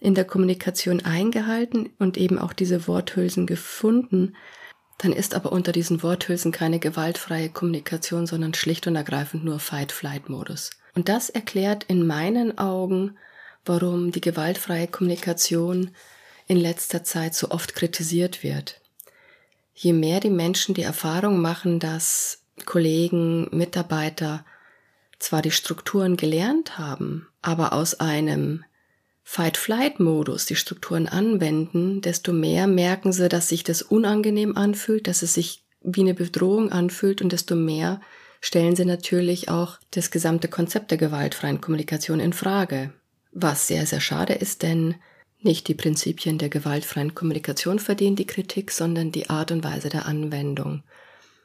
in 0.00 0.14
der 0.14 0.24
Kommunikation 0.24 1.04
eingehalten 1.04 1.90
und 1.98 2.16
eben 2.16 2.38
auch 2.38 2.52
diese 2.52 2.88
Worthülsen 2.88 3.46
gefunden, 3.46 4.34
dann 4.98 5.12
ist 5.12 5.34
aber 5.34 5.52
unter 5.52 5.70
diesen 5.70 6.02
Worthülsen 6.02 6.50
keine 6.50 6.80
gewaltfreie 6.80 7.50
Kommunikation, 7.50 8.26
sondern 8.26 8.54
schlicht 8.54 8.86
und 8.86 8.96
ergreifend 8.96 9.44
nur 9.44 9.60
Fight-Flight-Modus. 9.60 10.70
Und 10.98 11.08
das 11.08 11.30
erklärt 11.30 11.84
in 11.84 12.04
meinen 12.04 12.58
Augen, 12.58 13.16
warum 13.64 14.10
die 14.10 14.20
gewaltfreie 14.20 14.88
Kommunikation 14.88 15.92
in 16.48 16.56
letzter 16.56 17.04
Zeit 17.04 17.36
so 17.36 17.52
oft 17.52 17.76
kritisiert 17.76 18.42
wird. 18.42 18.80
Je 19.74 19.92
mehr 19.92 20.18
die 20.18 20.28
Menschen 20.28 20.74
die 20.74 20.82
Erfahrung 20.82 21.40
machen, 21.40 21.78
dass 21.78 22.42
Kollegen, 22.64 23.46
Mitarbeiter 23.56 24.44
zwar 25.20 25.40
die 25.40 25.52
Strukturen 25.52 26.16
gelernt 26.16 26.78
haben, 26.78 27.28
aber 27.42 27.74
aus 27.74 28.00
einem 28.00 28.64
Fight-Flight-Modus 29.22 30.46
die 30.46 30.56
Strukturen 30.56 31.06
anwenden, 31.06 32.00
desto 32.00 32.32
mehr 32.32 32.66
merken 32.66 33.12
sie, 33.12 33.28
dass 33.28 33.48
sich 33.48 33.62
das 33.62 33.82
unangenehm 33.82 34.56
anfühlt, 34.56 35.06
dass 35.06 35.22
es 35.22 35.34
sich 35.34 35.62
wie 35.80 36.00
eine 36.00 36.14
Bedrohung 36.14 36.72
anfühlt 36.72 37.22
und 37.22 37.30
desto 37.30 37.54
mehr 37.54 38.00
stellen 38.40 38.76
sie 38.76 38.84
natürlich 38.84 39.48
auch 39.48 39.78
das 39.90 40.10
gesamte 40.10 40.48
Konzept 40.48 40.90
der 40.90 40.98
gewaltfreien 40.98 41.60
Kommunikation 41.60 42.20
in 42.20 42.32
Frage. 42.32 42.92
Was 43.32 43.66
sehr, 43.66 43.86
sehr 43.86 44.00
schade 44.00 44.34
ist, 44.34 44.62
denn 44.62 44.94
nicht 45.40 45.68
die 45.68 45.74
Prinzipien 45.74 46.38
der 46.38 46.48
gewaltfreien 46.48 47.14
Kommunikation 47.14 47.78
verdienen 47.78 48.16
die 48.16 48.26
Kritik, 48.26 48.72
sondern 48.72 49.12
die 49.12 49.30
Art 49.30 49.52
und 49.52 49.62
Weise 49.62 49.88
der 49.88 50.06
Anwendung. 50.06 50.82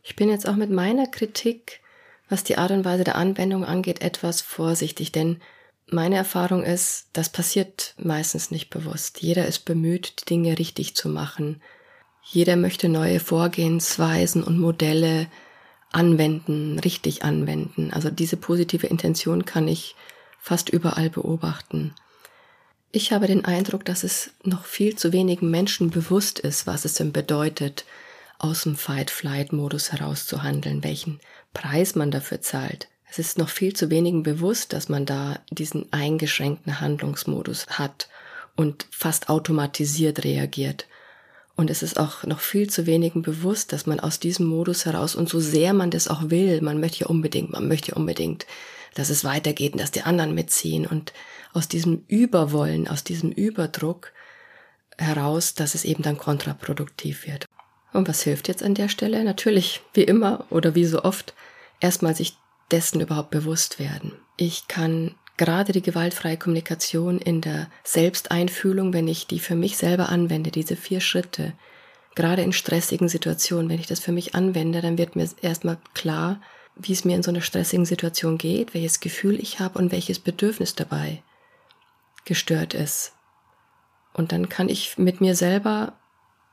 Ich 0.02 0.16
bin 0.16 0.30
jetzt 0.30 0.48
auch 0.48 0.56
mit 0.56 0.72
meiner 0.72 1.08
Kritik, 1.08 1.82
was 2.28 2.44
die 2.44 2.58
Art 2.58 2.72
und 2.72 2.86
Weise 2.86 3.04
der 3.04 3.16
Anwendung 3.16 3.64
angeht, 3.64 4.02
etwas 4.02 4.42
vorsichtig, 4.42 5.12
denn 5.12 5.40
meine 5.88 6.16
Erfahrung 6.16 6.64
ist, 6.64 7.08
das 7.14 7.30
passiert 7.30 7.94
meistens 7.98 8.50
nicht 8.50 8.70
bewusst. 8.70 9.22
Jeder 9.22 9.46
ist 9.46 9.66
bemüht, 9.66 10.22
die 10.22 10.26
Dinge 10.26 10.58
richtig 10.58 10.96
zu 10.96 11.10
machen. 11.10 11.62
Jeder 12.24 12.56
möchte 12.56 12.90
neue 12.90 13.20
Vorgehensweisen 13.20 14.44
und 14.44 14.58
Modelle 14.58 15.28
anwenden, 15.94 16.80
richtig 16.80 17.24
anwenden. 17.24 17.92
Also 17.92 18.10
diese 18.10 18.38
positive 18.38 18.88
Intention 18.88 19.46
kann 19.46 19.68
ich 19.68 19.96
fast 20.40 20.70
überall 20.70 21.10
beobachten. 21.10 21.94
Ich 22.92 23.12
habe 23.12 23.28
den 23.28 23.46
Eindruck, 23.46 23.86
dass 23.86 24.04
es 24.04 24.32
noch 24.44 24.66
viel 24.66 24.96
zu 24.96 25.14
wenigen 25.14 25.50
Menschen 25.50 25.90
bewusst 25.90 26.40
ist, 26.40 26.68
was 26.68 26.86
es 26.86 26.94
denn 26.96 27.12
bedeutet, 27.12 27.86
aus 28.38 28.64
dem 28.64 28.76
Fight-Flight-Modus 28.76 29.92
herauszuhandeln, 29.92 30.84
welchen 30.84 31.20
Preis 31.54 31.96
man 31.96 32.12
dafür 32.12 32.42
zahlt. 32.42 32.90
Es 33.10 33.20
ist 33.20 33.38
noch 33.38 33.50
viel 33.50 33.74
zu 33.74 33.90
wenigen 33.90 34.24
bewusst, 34.24 34.74
dass 34.74 34.90
man 34.90 35.06
da 35.06 35.40
diesen 35.50 35.92
eingeschränkten 35.94 36.82
Handlungsmodus 36.82 37.68
hat 37.68 38.10
und 38.56 38.88
fast 38.92 39.30
automatisiert 39.30 40.24
reagiert. 40.24 40.88
Und 41.56 41.70
es 41.70 41.84
ist 41.84 42.00
auch 42.00 42.24
noch 42.24 42.40
viel 42.40 42.70
zu 42.70 42.88
wenigen 42.88 43.22
bewusst, 43.22 43.74
dass 43.74 43.86
man 43.86 44.00
aus 44.00 44.20
diesem 44.20 44.48
Modus 44.48 44.86
heraus 44.86 45.16
und 45.16 45.30
so 45.30 45.40
sehr 45.40 45.74
man 45.74 45.92
das 45.92 46.08
auch 46.08 46.30
will, 46.30 46.62
man 46.62 46.80
möchte 46.80 47.02
ja 47.02 47.08
unbedingt, 47.08 47.52
man 47.52 47.68
möchte 47.68 47.92
ja 47.92 47.98
unbedingt, 47.98 48.48
dass 48.96 49.10
es 49.10 49.24
weitergeht 49.24 49.74
und 49.74 49.82
dass 49.82 49.92
die 49.92 50.02
anderen 50.02 50.34
mitziehen 50.34 50.88
und 50.88 51.14
aus 51.54 51.68
diesem 51.68 52.04
Überwollen, 52.08 52.88
aus 52.88 53.04
diesem 53.04 53.32
Überdruck 53.32 54.12
heraus, 54.98 55.54
dass 55.54 55.76
es 55.76 55.86
eben 55.86 56.04
dann 56.04 56.18
kontraproduktiv 56.18 57.28
wird. 57.28 57.46
Und 57.92 58.08
was 58.08 58.24
hilft 58.24 58.48
jetzt 58.48 58.64
an 58.64 58.74
der 58.74 58.90
Stelle? 58.90 59.24
Natürlich, 59.24 59.82
wie 59.94 60.04
immer 60.04 60.46
oder 60.50 60.74
wie 60.74 60.86
so 60.86 61.04
oft, 61.04 61.36
erstmal 61.80 62.16
sich 62.16 62.36
dessen 62.72 63.02
überhaupt 63.02 63.30
bewusst 63.30 63.78
werden. 63.78 64.14
Ich 64.38 64.68
kann 64.68 65.14
gerade 65.38 65.72
die 65.72 65.82
gewaltfreie 65.82 66.38
Kommunikation 66.38 67.18
in 67.20 67.42
der 67.42 67.68
Selbsteinfühlung, 67.84 68.94
wenn 68.94 69.08
ich 69.08 69.28
die 69.28 69.40
für 69.40 69.56
mich 69.56 69.78
selber 69.78 70.10
anwende, 70.10 70.52
diese 70.52 70.76
vier 70.76 71.02
Schritte, 71.02 71.54
gerade 72.16 72.44
in 72.44 72.54
stressigen 72.54 73.10
Situationen, 73.10 73.70
wenn 73.70 73.80
ich 73.80 73.88
das 73.88 74.00
für 74.00 74.12
mich 74.12 74.36
anwende, 74.36 74.82
dann 74.82 74.98
wird 74.98 75.16
mir 75.16 75.28
erstmal 75.42 75.78
klar, 75.94 76.42
wie 76.76 76.94
es 76.94 77.06
mir 77.06 77.16
in 77.16 77.24
so 77.24 77.32
einer 77.32 77.42
stressigen 77.42 77.86
Situation 77.86 78.38
geht, 78.38 78.74
welches 78.74 79.00
Gefühl 79.00 79.40
ich 79.40 79.60
habe 79.60 79.80
und 79.80 79.92
welches 79.92 80.20
Bedürfnis 80.20 80.76
dabei 80.76 81.22
gestört 82.26 82.74
ist. 82.74 83.14
Und 84.14 84.32
dann 84.32 84.50
kann 84.50 84.70
ich 84.70 84.98
mit 84.98 85.22
mir 85.22 85.36
selber 85.36 85.94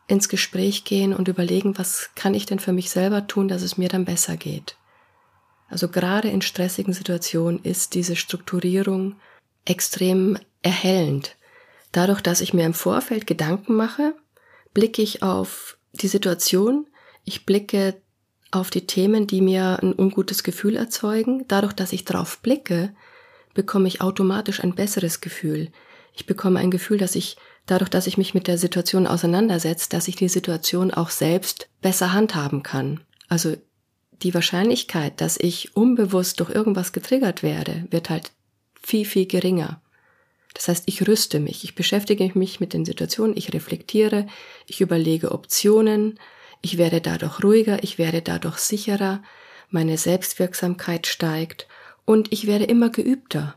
ins 0.09 0.29
Gespräch 0.29 0.85
gehen 0.85 1.15
und 1.15 1.29
überlegen, 1.29 1.79
was 1.79 2.11
kann 2.15 2.35
ich 2.35 2.47
denn 2.47 2.59
für 2.59 2.73
mich 2.73 2.91
selber 2.91 3.27
tun, 3.27 3.49
dass 3.49 3.63
es 3.63 3.79
mir 3.79 3.89
dann 3.89 4.05
besser 4.05 4.37
geht. 4.37 4.77
Also 5.71 5.89
gerade 5.89 6.29
in 6.29 6.43
stressigen 6.43 6.93
Situationen 6.93 7.63
ist 7.63 7.95
diese 7.95 8.17
Strukturierung 8.17 9.17
extrem 9.65 10.37
erhellend. 10.63 11.37
Dadurch, 11.93 12.21
dass 12.21 12.41
ich 12.41 12.53
mir 12.53 12.67
im 12.67 12.75
Vorfeld 12.75 13.27
Gedanken 13.27 13.75
mache, 13.75 14.15
blicke 14.75 15.01
ich 15.01 15.23
auf 15.23 15.79
die 15.93 16.09
Situation, 16.09 16.87
ich 17.25 17.47
blicke 17.47 18.01
auf 18.51 18.71
die 18.71 18.87
Themen, 18.87 19.27
die 19.27 19.41
mir 19.41 19.79
ein 19.81 19.95
ungutes 19.97 20.43
Gefühl 20.43 20.77
erzeugen. 20.77 21.45
Dadurch, 21.47 21.73
dass 21.73 21.93
ich 21.93 22.05
drauf 22.05 22.41
blicke, 22.41 22.93
bekomme 23.55 23.87
ich 23.87 24.01
automatisch 24.01 24.63
ein 24.63 24.75
besseres 24.75 25.21
Gefühl. 25.21 25.71
Ich 26.15 26.27
bekomme 26.27 26.59
ein 26.59 26.73
Gefühl, 26.73 26.99
dass 26.99 27.15
ich 27.15 27.37
dadurch, 27.67 27.91
dass 27.91 28.09
ich 28.09 28.19
mich 28.19 28.35
mit 28.35 28.49
der 28.49 28.59
Situation 28.59 29.07
auseinandersetze, 29.07 29.89
dass 29.89 30.09
ich 30.09 30.17
die 30.17 30.29
Situation 30.29 30.91
auch 30.93 31.11
selbst 31.11 31.69
besser 31.81 32.13
handhaben 32.13 32.65
kann. 32.65 33.01
Also 33.29 33.57
die 34.23 34.35
Wahrscheinlichkeit, 34.35 35.21
dass 35.21 35.37
ich 35.37 35.77
unbewusst 35.77 36.41
durch 36.41 36.51
irgendwas 36.51 36.93
getriggert 36.93 37.43
werde, 37.43 37.87
wird 37.91 38.11
halt 38.11 38.33
viel, 38.83 39.05
viel 39.05 39.27
geringer. 39.27 39.81
Das 40.55 40.69
heißt, 40.69 40.85
ich 40.87 41.07
rüste 41.07 41.41
mich, 41.41 41.65
ich 41.65 41.75
beschäftige 41.75 42.31
mich 42.35 42.61
mit 42.61 42.73
den 42.73 42.85
Situationen, 42.85 43.37
ich 43.37 43.53
reflektiere, 43.53 44.27
ich 44.67 44.81
überlege 44.81 45.33
Optionen, 45.33 46.19
ich 46.61 46.77
werde 46.77 47.01
dadurch 47.01 47.43
ruhiger, 47.43 47.83
ich 47.83 47.99
werde 47.99 48.21
dadurch 48.21 48.59
sicherer, 48.59 49.23
meine 49.71 49.97
Selbstwirksamkeit 49.97 51.07
steigt 51.07 51.69
und 52.05 52.33
ich 52.33 52.47
werde 52.47 52.65
immer 52.65 52.91
geübter 52.91 53.55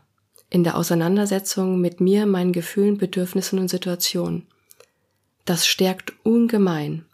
in 0.50 0.62
der 0.62 0.76
Auseinandersetzung 0.76 1.80
mit 1.80 2.00
mir, 2.00 2.26
meinen 2.26 2.52
Gefühlen, 2.52 2.96
Bedürfnissen 2.96 3.58
und 3.58 3.68
Situationen. 3.68 4.46
Das 5.44 5.66
stärkt 5.66 6.12
ungemein. 6.22 7.04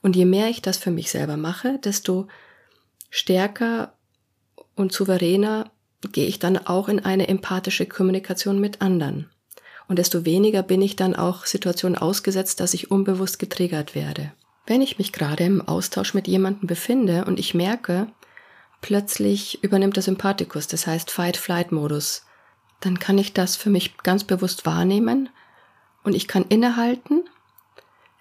Und 0.00 0.16
je 0.16 0.24
mehr 0.24 0.48
ich 0.48 0.62
das 0.62 0.78
für 0.78 0.92
mich 0.92 1.10
selber 1.10 1.36
mache, 1.36 1.80
desto 1.82 2.28
stärker 3.14 3.92
und 4.74 4.92
souveräner 4.92 5.70
gehe 6.10 6.26
ich 6.26 6.40
dann 6.40 6.58
auch 6.58 6.88
in 6.88 6.98
eine 6.98 7.28
empathische 7.28 7.86
Kommunikation 7.86 8.60
mit 8.60 8.82
anderen. 8.82 9.30
Und 9.86 10.00
desto 10.00 10.24
weniger 10.24 10.64
bin 10.64 10.82
ich 10.82 10.96
dann 10.96 11.14
auch 11.14 11.46
Situationen 11.46 11.96
ausgesetzt, 11.96 12.58
dass 12.58 12.74
ich 12.74 12.90
unbewusst 12.90 13.38
getriggert 13.38 13.94
werde. 13.94 14.32
Wenn 14.66 14.82
ich 14.82 14.98
mich 14.98 15.12
gerade 15.12 15.44
im 15.44 15.60
Austausch 15.60 16.12
mit 16.12 16.26
jemandem 16.26 16.66
befinde 16.66 17.24
und 17.24 17.38
ich 17.38 17.54
merke, 17.54 18.08
plötzlich 18.80 19.62
übernimmt 19.62 19.94
der 19.94 20.02
Sympathikus, 20.02 20.66
das 20.66 20.88
heißt 20.88 21.12
Fight-Flight-Modus, 21.12 22.24
dann 22.80 22.98
kann 22.98 23.16
ich 23.16 23.32
das 23.32 23.54
für 23.54 23.70
mich 23.70 23.96
ganz 23.98 24.24
bewusst 24.24 24.66
wahrnehmen 24.66 25.28
und 26.02 26.16
ich 26.16 26.26
kann 26.26 26.46
innehalten, 26.48 27.22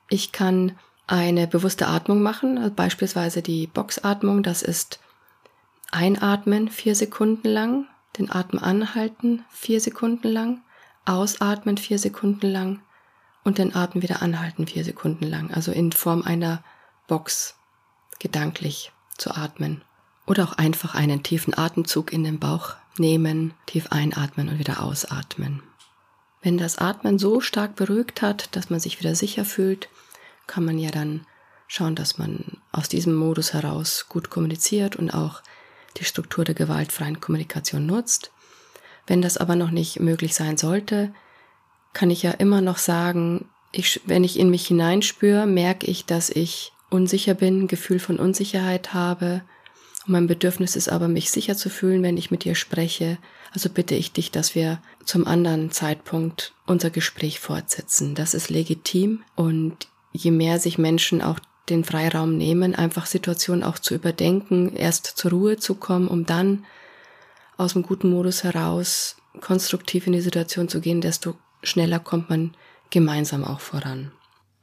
ich 0.10 0.32
kann 0.32 0.78
eine 1.08 1.48
bewusste 1.48 1.88
Atmung 1.88 2.22
machen, 2.22 2.58
also 2.58 2.74
beispielsweise 2.74 3.42
die 3.42 3.68
Boxatmung, 3.68 4.44
das 4.44 4.62
ist 4.62 5.00
einatmen 5.92 6.70
vier 6.70 6.96
Sekunden 6.96 7.48
lang, 7.48 7.88
den 8.18 8.32
Atem 8.32 8.60
anhalten 8.60 9.44
vier 9.50 9.82
Sekunden 9.82 10.28
lang, 10.28 10.62
ausatmen 11.06 11.78
vier 11.78 12.00
Sekunden 12.00 12.48
lang 12.48 12.82
und 13.44 13.58
den 13.58 13.76
Atem 13.76 14.02
wieder 14.02 14.22
anhalten 14.22 14.68
vier 14.68 14.84
Sekunden 14.84 15.26
lang, 15.26 15.52
also 15.52 15.72
in 15.72 15.92
Form 15.92 16.24
einer 16.24 16.64
Box 17.08 17.56
gedanklich 18.20 18.92
zu 19.18 19.32
atmen. 19.32 19.84
Oder 20.26 20.46
auch 20.46 20.54
einfach 20.54 20.96
einen 20.96 21.22
tiefen 21.22 21.58
Atemzug 21.58 22.14
in 22.14 22.24
den 22.24 22.40
Bauch 22.40 22.76
nehmen, 22.98 23.54
tief 23.66 23.88
einatmen 23.92 24.48
und 24.48 24.60
wieder 24.60 24.82
ausatmen. 24.82 25.62
Wenn 26.42 26.58
das 26.58 26.78
Atmen 26.78 27.20
so 27.20 27.42
stark 27.42 27.76
beruhigt 27.76 28.22
hat, 28.22 28.56
dass 28.56 28.70
man 28.70 28.80
sich 28.80 29.00
wieder 29.00 29.16
sicher 29.16 29.44
fühlt, 29.44 29.90
kann 30.48 30.66
man 30.66 30.78
ja 30.78 30.92
dann 30.92 31.26
schauen, 31.68 31.96
dass 31.96 32.18
man 32.18 32.58
aus 32.72 32.90
diesem 32.90 33.16
Modus 33.16 33.54
heraus 33.54 34.06
gut 34.10 34.30
kommuniziert 34.30 34.96
und 34.96 35.12
auch 35.12 35.42
die 35.98 36.06
Struktur 36.06 36.44
der 36.44 36.56
gewaltfreien 36.56 37.20
Kommunikation 37.20 37.86
nutzt. 37.86 38.32
Wenn 39.08 39.22
das 39.22 39.38
aber 39.38 39.56
noch 39.56 39.72
nicht 39.72 40.00
möglich 40.00 40.34
sein 40.36 40.58
sollte, 40.58 41.14
kann 41.94 42.10
ich 42.10 42.24
ja 42.24 42.32
immer 42.32 42.62
noch 42.62 42.78
sagen, 42.78 43.50
ich, 43.72 44.02
wenn 44.06 44.24
ich 44.24 44.40
in 44.40 44.50
mich 44.50 44.68
hineinspüre, 44.68 45.46
merke 45.46 45.88
ich, 45.88 46.06
dass 46.06 46.30
ich 46.30 46.74
unsicher 46.90 47.34
bin, 47.34 47.68
Gefühl 47.68 48.00
von 48.00 48.20
Unsicherheit 48.20 48.94
habe. 48.94 49.42
Und 50.06 50.14
mein 50.14 50.28
Bedürfnis 50.28 50.76
ist 50.76 50.90
aber, 50.90 51.08
mich 51.08 51.32
sicher 51.32 51.58
zu 51.58 51.70
fühlen, 51.70 52.04
wenn 52.04 52.18
ich 52.18 52.32
mit 52.32 52.44
dir 52.44 52.56
spreche. 52.56 53.18
Also 53.52 53.70
bitte 53.70 53.96
ich 53.96 54.12
dich, 54.12 54.32
dass 54.32 54.56
wir 54.56 54.82
zum 55.06 55.26
anderen 55.28 55.72
Zeitpunkt 55.72 56.54
unser 56.66 56.90
Gespräch 56.92 57.40
fortsetzen. 57.40 58.16
Das 58.16 58.34
ist 58.34 58.50
legitim 58.50 59.24
und 59.36 59.88
je 60.14 60.32
mehr 60.32 60.60
sich 60.60 60.78
Menschen 60.78 61.22
auch 61.22 61.40
den 61.70 61.84
Freiraum 61.84 62.38
nehmen, 62.38 62.76
einfach 62.76 63.06
Situationen 63.06 63.64
auch 63.64 63.80
zu 63.80 63.96
überdenken, 63.96 64.76
erst 64.76 65.06
zur 65.06 65.32
Ruhe 65.32 65.58
zu 65.58 65.76
kommen, 65.76 66.08
um 66.08 66.26
dann 66.26 66.66
aus 67.58 67.74
dem 67.74 67.84
guten 67.84 68.10
Modus 68.10 68.44
heraus 68.44 69.18
konstruktiv 69.42 70.08
in 70.08 70.14
die 70.14 70.22
Situation 70.22 70.70
zu 70.70 70.82
gehen, 70.82 71.02
desto 71.02 71.36
schneller 71.64 72.00
kommt 72.00 72.30
man 72.30 72.56
gemeinsam 72.90 73.44
auch 73.44 73.60
voran. 73.60 74.12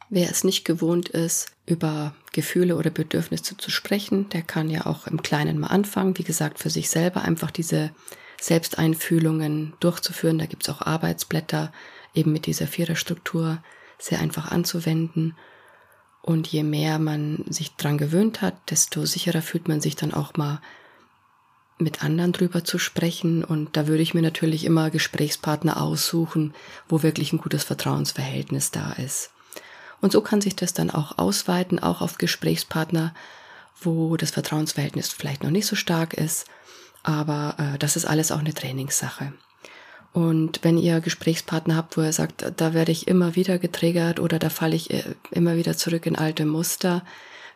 Wer 0.09 0.31
es 0.31 0.45
nicht 0.45 0.65
gewohnt 0.65 1.09
ist, 1.09 1.53
über 1.67 2.15
Gefühle 2.33 2.77
oder 2.77 2.91
Bedürfnisse 2.91 3.57
zu 3.57 3.71
sprechen, 3.71 4.29
der 4.31 4.43
kann 4.43 4.69
ja 4.69 4.87
auch 4.87 5.07
im 5.07 5.23
Kleinen 5.23 5.59
mal 5.59 5.69
anfangen. 5.69 6.19
Wie 6.19 6.25
gesagt, 6.25 6.59
für 6.59 6.71
sich 6.71 6.91
selber 6.91 7.23
einfach 7.23 7.51
diese 7.51 7.93
Selbsteinfühlungen 8.41 9.75
durchzuführen. 9.81 10.39
Da 10.39 10.47
gibt's 10.47 10.69
auch 10.69 10.81
Arbeitsblätter 10.83 11.73
eben 12.15 12.33
mit 12.33 12.47
dieser 12.47 12.67
Viererstruktur 12.67 13.63
sehr 14.01 14.21
einfach 14.21 14.51
anzuwenden. 14.51 15.37
Und 16.23 16.49
je 16.49 16.63
mehr 16.63 16.99
man 16.99 17.45
sich 17.49 17.77
dran 17.77 17.99
gewöhnt 17.99 18.43
hat, 18.43 18.55
desto 18.71 19.07
sicherer 19.07 19.43
fühlt 19.43 19.69
man 19.69 19.81
sich 19.81 19.97
dann 19.97 20.13
auch 20.13 20.35
mal 20.35 20.61
mit 21.79 22.05
anderen 22.05 22.33
drüber 22.33 22.65
zu 22.65 22.79
sprechen. 22.79 23.45
Und 23.45 23.77
da 23.77 23.87
würde 23.87 24.03
ich 24.03 24.13
mir 24.13 24.23
natürlich 24.23 24.65
immer 24.65 24.91
Gesprächspartner 24.91 25.81
aussuchen, 25.81 26.55
wo 26.89 27.03
wirklich 27.03 27.33
ein 27.33 27.39
gutes 27.39 27.65
Vertrauensverhältnis 27.65 28.71
da 28.71 28.93
ist. 28.93 29.31
Und 30.01 30.13
so 30.13 30.21
kann 30.21 30.41
sich 30.41 30.57
das 30.57 30.73
dann 30.73 30.91
auch 30.91 31.19
ausweiten, 31.19 31.79
auch 31.79 32.01
auf 32.01 32.19
Gesprächspartner, 32.19 33.15
wo 33.81 34.17
das 34.17 34.31
Vertrauensverhältnis 34.31 35.09
vielleicht 35.11 35.43
noch 35.43 35.51
nicht 35.51 35.67
so 35.67 35.77
stark 35.77 36.15
ist. 36.15 36.47
Aber 37.03 37.55
äh, 37.59 37.79
das 37.79 37.97
ist 37.97 38.05
alles 38.05 38.31
auch 38.31 38.41
eine 38.41 38.55
Trainingssache. 38.55 39.33
Und 40.13 40.61
wenn 40.63 40.77
ihr 40.77 41.01
Gesprächspartner 41.01 41.77
habt, 41.77 41.97
wo 41.97 42.03
ihr 42.03 42.13
sagt, 42.13 42.53
da 42.57 42.75
werde 42.75 42.93
ich 42.93 43.07
immer 43.07 43.37
wieder 43.37 43.59
getriggert 43.59 44.19
oder 44.19 44.39
da 44.39 44.51
falle 44.51 44.75
ich 44.75 44.91
äh, 44.91 45.03
immer 45.31 45.57
wieder 45.57 45.77
zurück 45.77 46.07
in 46.07 46.17
alte 46.17 46.47
Muster, 46.47 47.05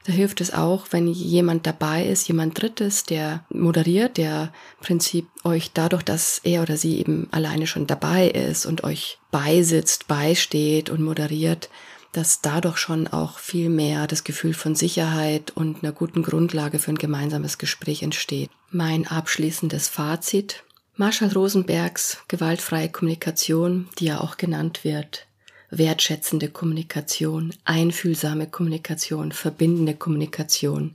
da 0.06 0.12
hilft 0.12 0.42
es 0.42 0.52
auch, 0.52 0.88
wenn 0.90 1.08
jemand 1.08 1.66
dabei 1.66 2.04
ist, 2.04 2.28
jemand 2.28 2.60
Drittes, 2.60 3.04
der 3.04 3.42
moderiert, 3.48 4.18
der 4.18 4.52
im 4.78 4.86
Prinzip 4.86 5.26
euch 5.44 5.72
dadurch, 5.72 6.02
dass 6.02 6.40
er 6.44 6.62
oder 6.62 6.76
sie 6.76 6.98
eben 6.98 7.26
alleine 7.30 7.66
schon 7.66 7.86
dabei 7.86 8.28
ist 8.28 8.66
und 8.66 8.84
euch 8.84 9.18
beisitzt, 9.30 10.06
beisteht 10.06 10.90
und 10.90 11.00
moderiert, 11.00 11.70
dass 12.12 12.42
dadurch 12.42 12.76
schon 12.76 13.08
auch 13.08 13.38
viel 13.38 13.70
mehr 13.70 14.06
das 14.06 14.24
Gefühl 14.24 14.52
von 14.52 14.74
Sicherheit 14.74 15.52
und 15.56 15.82
einer 15.82 15.92
guten 15.92 16.22
Grundlage 16.22 16.78
für 16.78 16.92
ein 16.92 16.98
gemeinsames 16.98 17.56
Gespräch 17.56 18.02
entsteht. 18.02 18.50
Mein 18.70 19.06
abschließendes 19.06 19.88
Fazit 19.88 20.64
Marshall 20.96 21.32
Rosenbergs 21.32 22.18
gewaltfreie 22.28 22.88
Kommunikation, 22.88 23.88
die 23.98 24.04
ja 24.04 24.20
auch 24.20 24.36
genannt 24.36 24.84
wird, 24.84 25.26
wertschätzende 25.70 26.48
Kommunikation, 26.48 27.52
einfühlsame 27.64 28.46
Kommunikation, 28.46 29.32
verbindende 29.32 29.94
Kommunikation, 29.94 30.94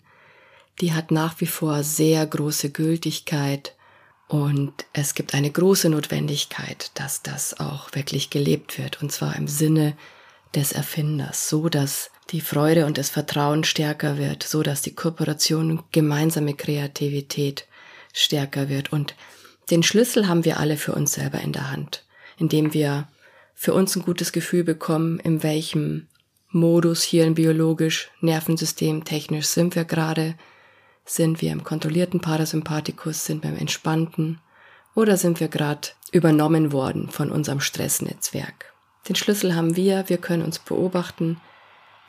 die 0.79 0.93
hat 0.93 1.11
nach 1.11 1.41
wie 1.41 1.47
vor 1.47 1.83
sehr 1.83 2.25
große 2.25 2.69
Gültigkeit 2.69 3.75
und 4.29 4.85
es 4.93 5.15
gibt 5.15 5.33
eine 5.33 5.51
große 5.51 5.89
Notwendigkeit, 5.89 6.91
dass 6.93 7.21
das 7.21 7.59
auch 7.59 7.93
wirklich 7.93 8.29
gelebt 8.29 8.77
wird 8.77 9.01
und 9.01 9.11
zwar 9.11 9.35
im 9.35 9.49
Sinne 9.49 9.97
des 10.55 10.71
Erfinders, 10.71 11.49
so 11.49 11.67
dass 11.67 12.09
die 12.29 12.39
Freude 12.39 12.85
und 12.85 12.97
das 12.97 13.09
Vertrauen 13.09 13.65
stärker 13.65 14.17
wird, 14.17 14.43
so 14.43 14.63
dass 14.63 14.81
die 14.81 14.95
Kooperation 14.95 15.71
und 15.71 15.91
gemeinsame 15.91 16.53
Kreativität 16.53 17.67
stärker 18.13 18.69
wird 18.69 18.93
und 18.93 19.13
den 19.69 19.83
Schlüssel 19.83 20.27
haben 20.27 20.45
wir 20.45 20.59
alle 20.59 20.77
für 20.77 20.93
uns 20.93 21.13
selber 21.13 21.39
in 21.41 21.53
der 21.53 21.71
Hand, 21.71 22.05
indem 22.37 22.73
wir 22.73 23.07
für 23.53 23.73
uns 23.73 23.95
ein 23.95 24.03
gutes 24.03 24.31
Gefühl 24.31 24.63
bekommen, 24.63 25.19
in 25.19 25.43
welchem 25.43 26.07
Modus 26.49 27.03
hier 27.03 27.25
im 27.25 27.35
biologisch, 27.35 28.09
Nervensystem, 28.21 29.03
technisch 29.03 29.45
sind 29.45 29.75
wir 29.75 29.85
gerade. 29.85 30.35
Sind 31.05 31.41
wir 31.41 31.51
im 31.51 31.63
kontrollierten 31.63 32.21
Parasympathikus, 32.21 33.25
sind 33.25 33.43
wir 33.43 33.51
im 33.51 33.57
entspannten 33.57 34.39
oder 34.95 35.17
sind 35.17 35.39
wir 35.39 35.47
gerade 35.47 35.89
übernommen 36.11 36.71
worden 36.71 37.09
von 37.09 37.31
unserem 37.31 37.59
Stressnetzwerk? 37.59 38.73
Den 39.07 39.15
Schlüssel 39.15 39.55
haben 39.55 39.75
wir, 39.75 40.07
wir 40.07 40.17
können 40.17 40.43
uns 40.43 40.59
beobachten, 40.59 41.39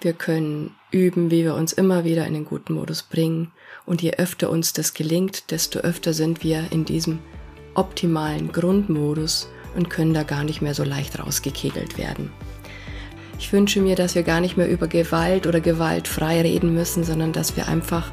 wir 0.01 0.13
können 0.13 0.75
üben, 0.91 1.31
wie 1.31 1.45
wir 1.45 1.55
uns 1.55 1.73
immer 1.73 2.05
wieder 2.05 2.27
in 2.27 2.35
den 2.35 2.45
guten 2.47 2.75
Modus 2.75 3.03
bringen 3.03 3.53
und 3.85 4.03
je 4.03 4.13
öfter 4.15 4.51
uns 4.51 4.73
das 4.73 4.95
gelingt, 4.95 5.51
desto 5.51 5.81
öfter 5.81 6.15
sind 6.15 6.43
wir 6.43 6.73
in 6.73 6.85
diesem 6.85 7.19
optimalen 7.75 8.53
Grundmodus 8.53 9.49
und 9.77 9.91
können 9.91 10.15
da 10.15 10.23
gar 10.23 10.45
nicht 10.45 10.63
mehr 10.63 10.75
so 10.75 10.85
leicht 10.85 11.19
rausgekegelt 11.19 11.99
werden. 11.99 12.33
Ich 13.39 13.53
wünsche 13.53 13.81
mir, 13.81 13.97
dass 13.97 14.15
wir 14.15 14.23
gar 14.23 14.41
nicht 14.41 14.57
mehr 14.57 14.69
über 14.69 14.87
Gewalt 14.87 15.47
oder 15.47 15.61
gewaltfrei 15.61 16.43
reden 16.43 16.75
müssen, 16.75 17.05
sondern 17.05 17.33
dass 17.33 17.57
wir 17.57 17.69
einfach 17.69 18.13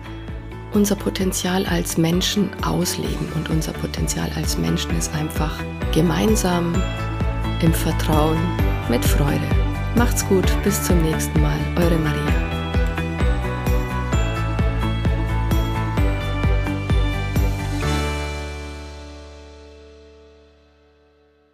unser 0.74 0.96
Potenzial 0.96 1.66
als 1.66 1.98
Menschen 1.98 2.50
ausleben. 2.64 3.28
Und 3.36 3.50
unser 3.50 3.74
Potenzial 3.74 4.32
als 4.36 4.58
Menschen 4.58 4.98
ist 4.98 5.14
einfach 5.14 5.54
gemeinsam 5.94 6.74
im 7.62 7.74
Vertrauen 7.74 8.38
mit 8.90 9.04
Freude. 9.04 9.48
Macht's 9.96 10.26
gut, 10.28 10.46
bis 10.64 10.82
zum 10.84 11.02
nächsten 11.02 11.42
Mal. 11.42 11.60
Eure 11.76 11.98
Maria. 11.98 12.47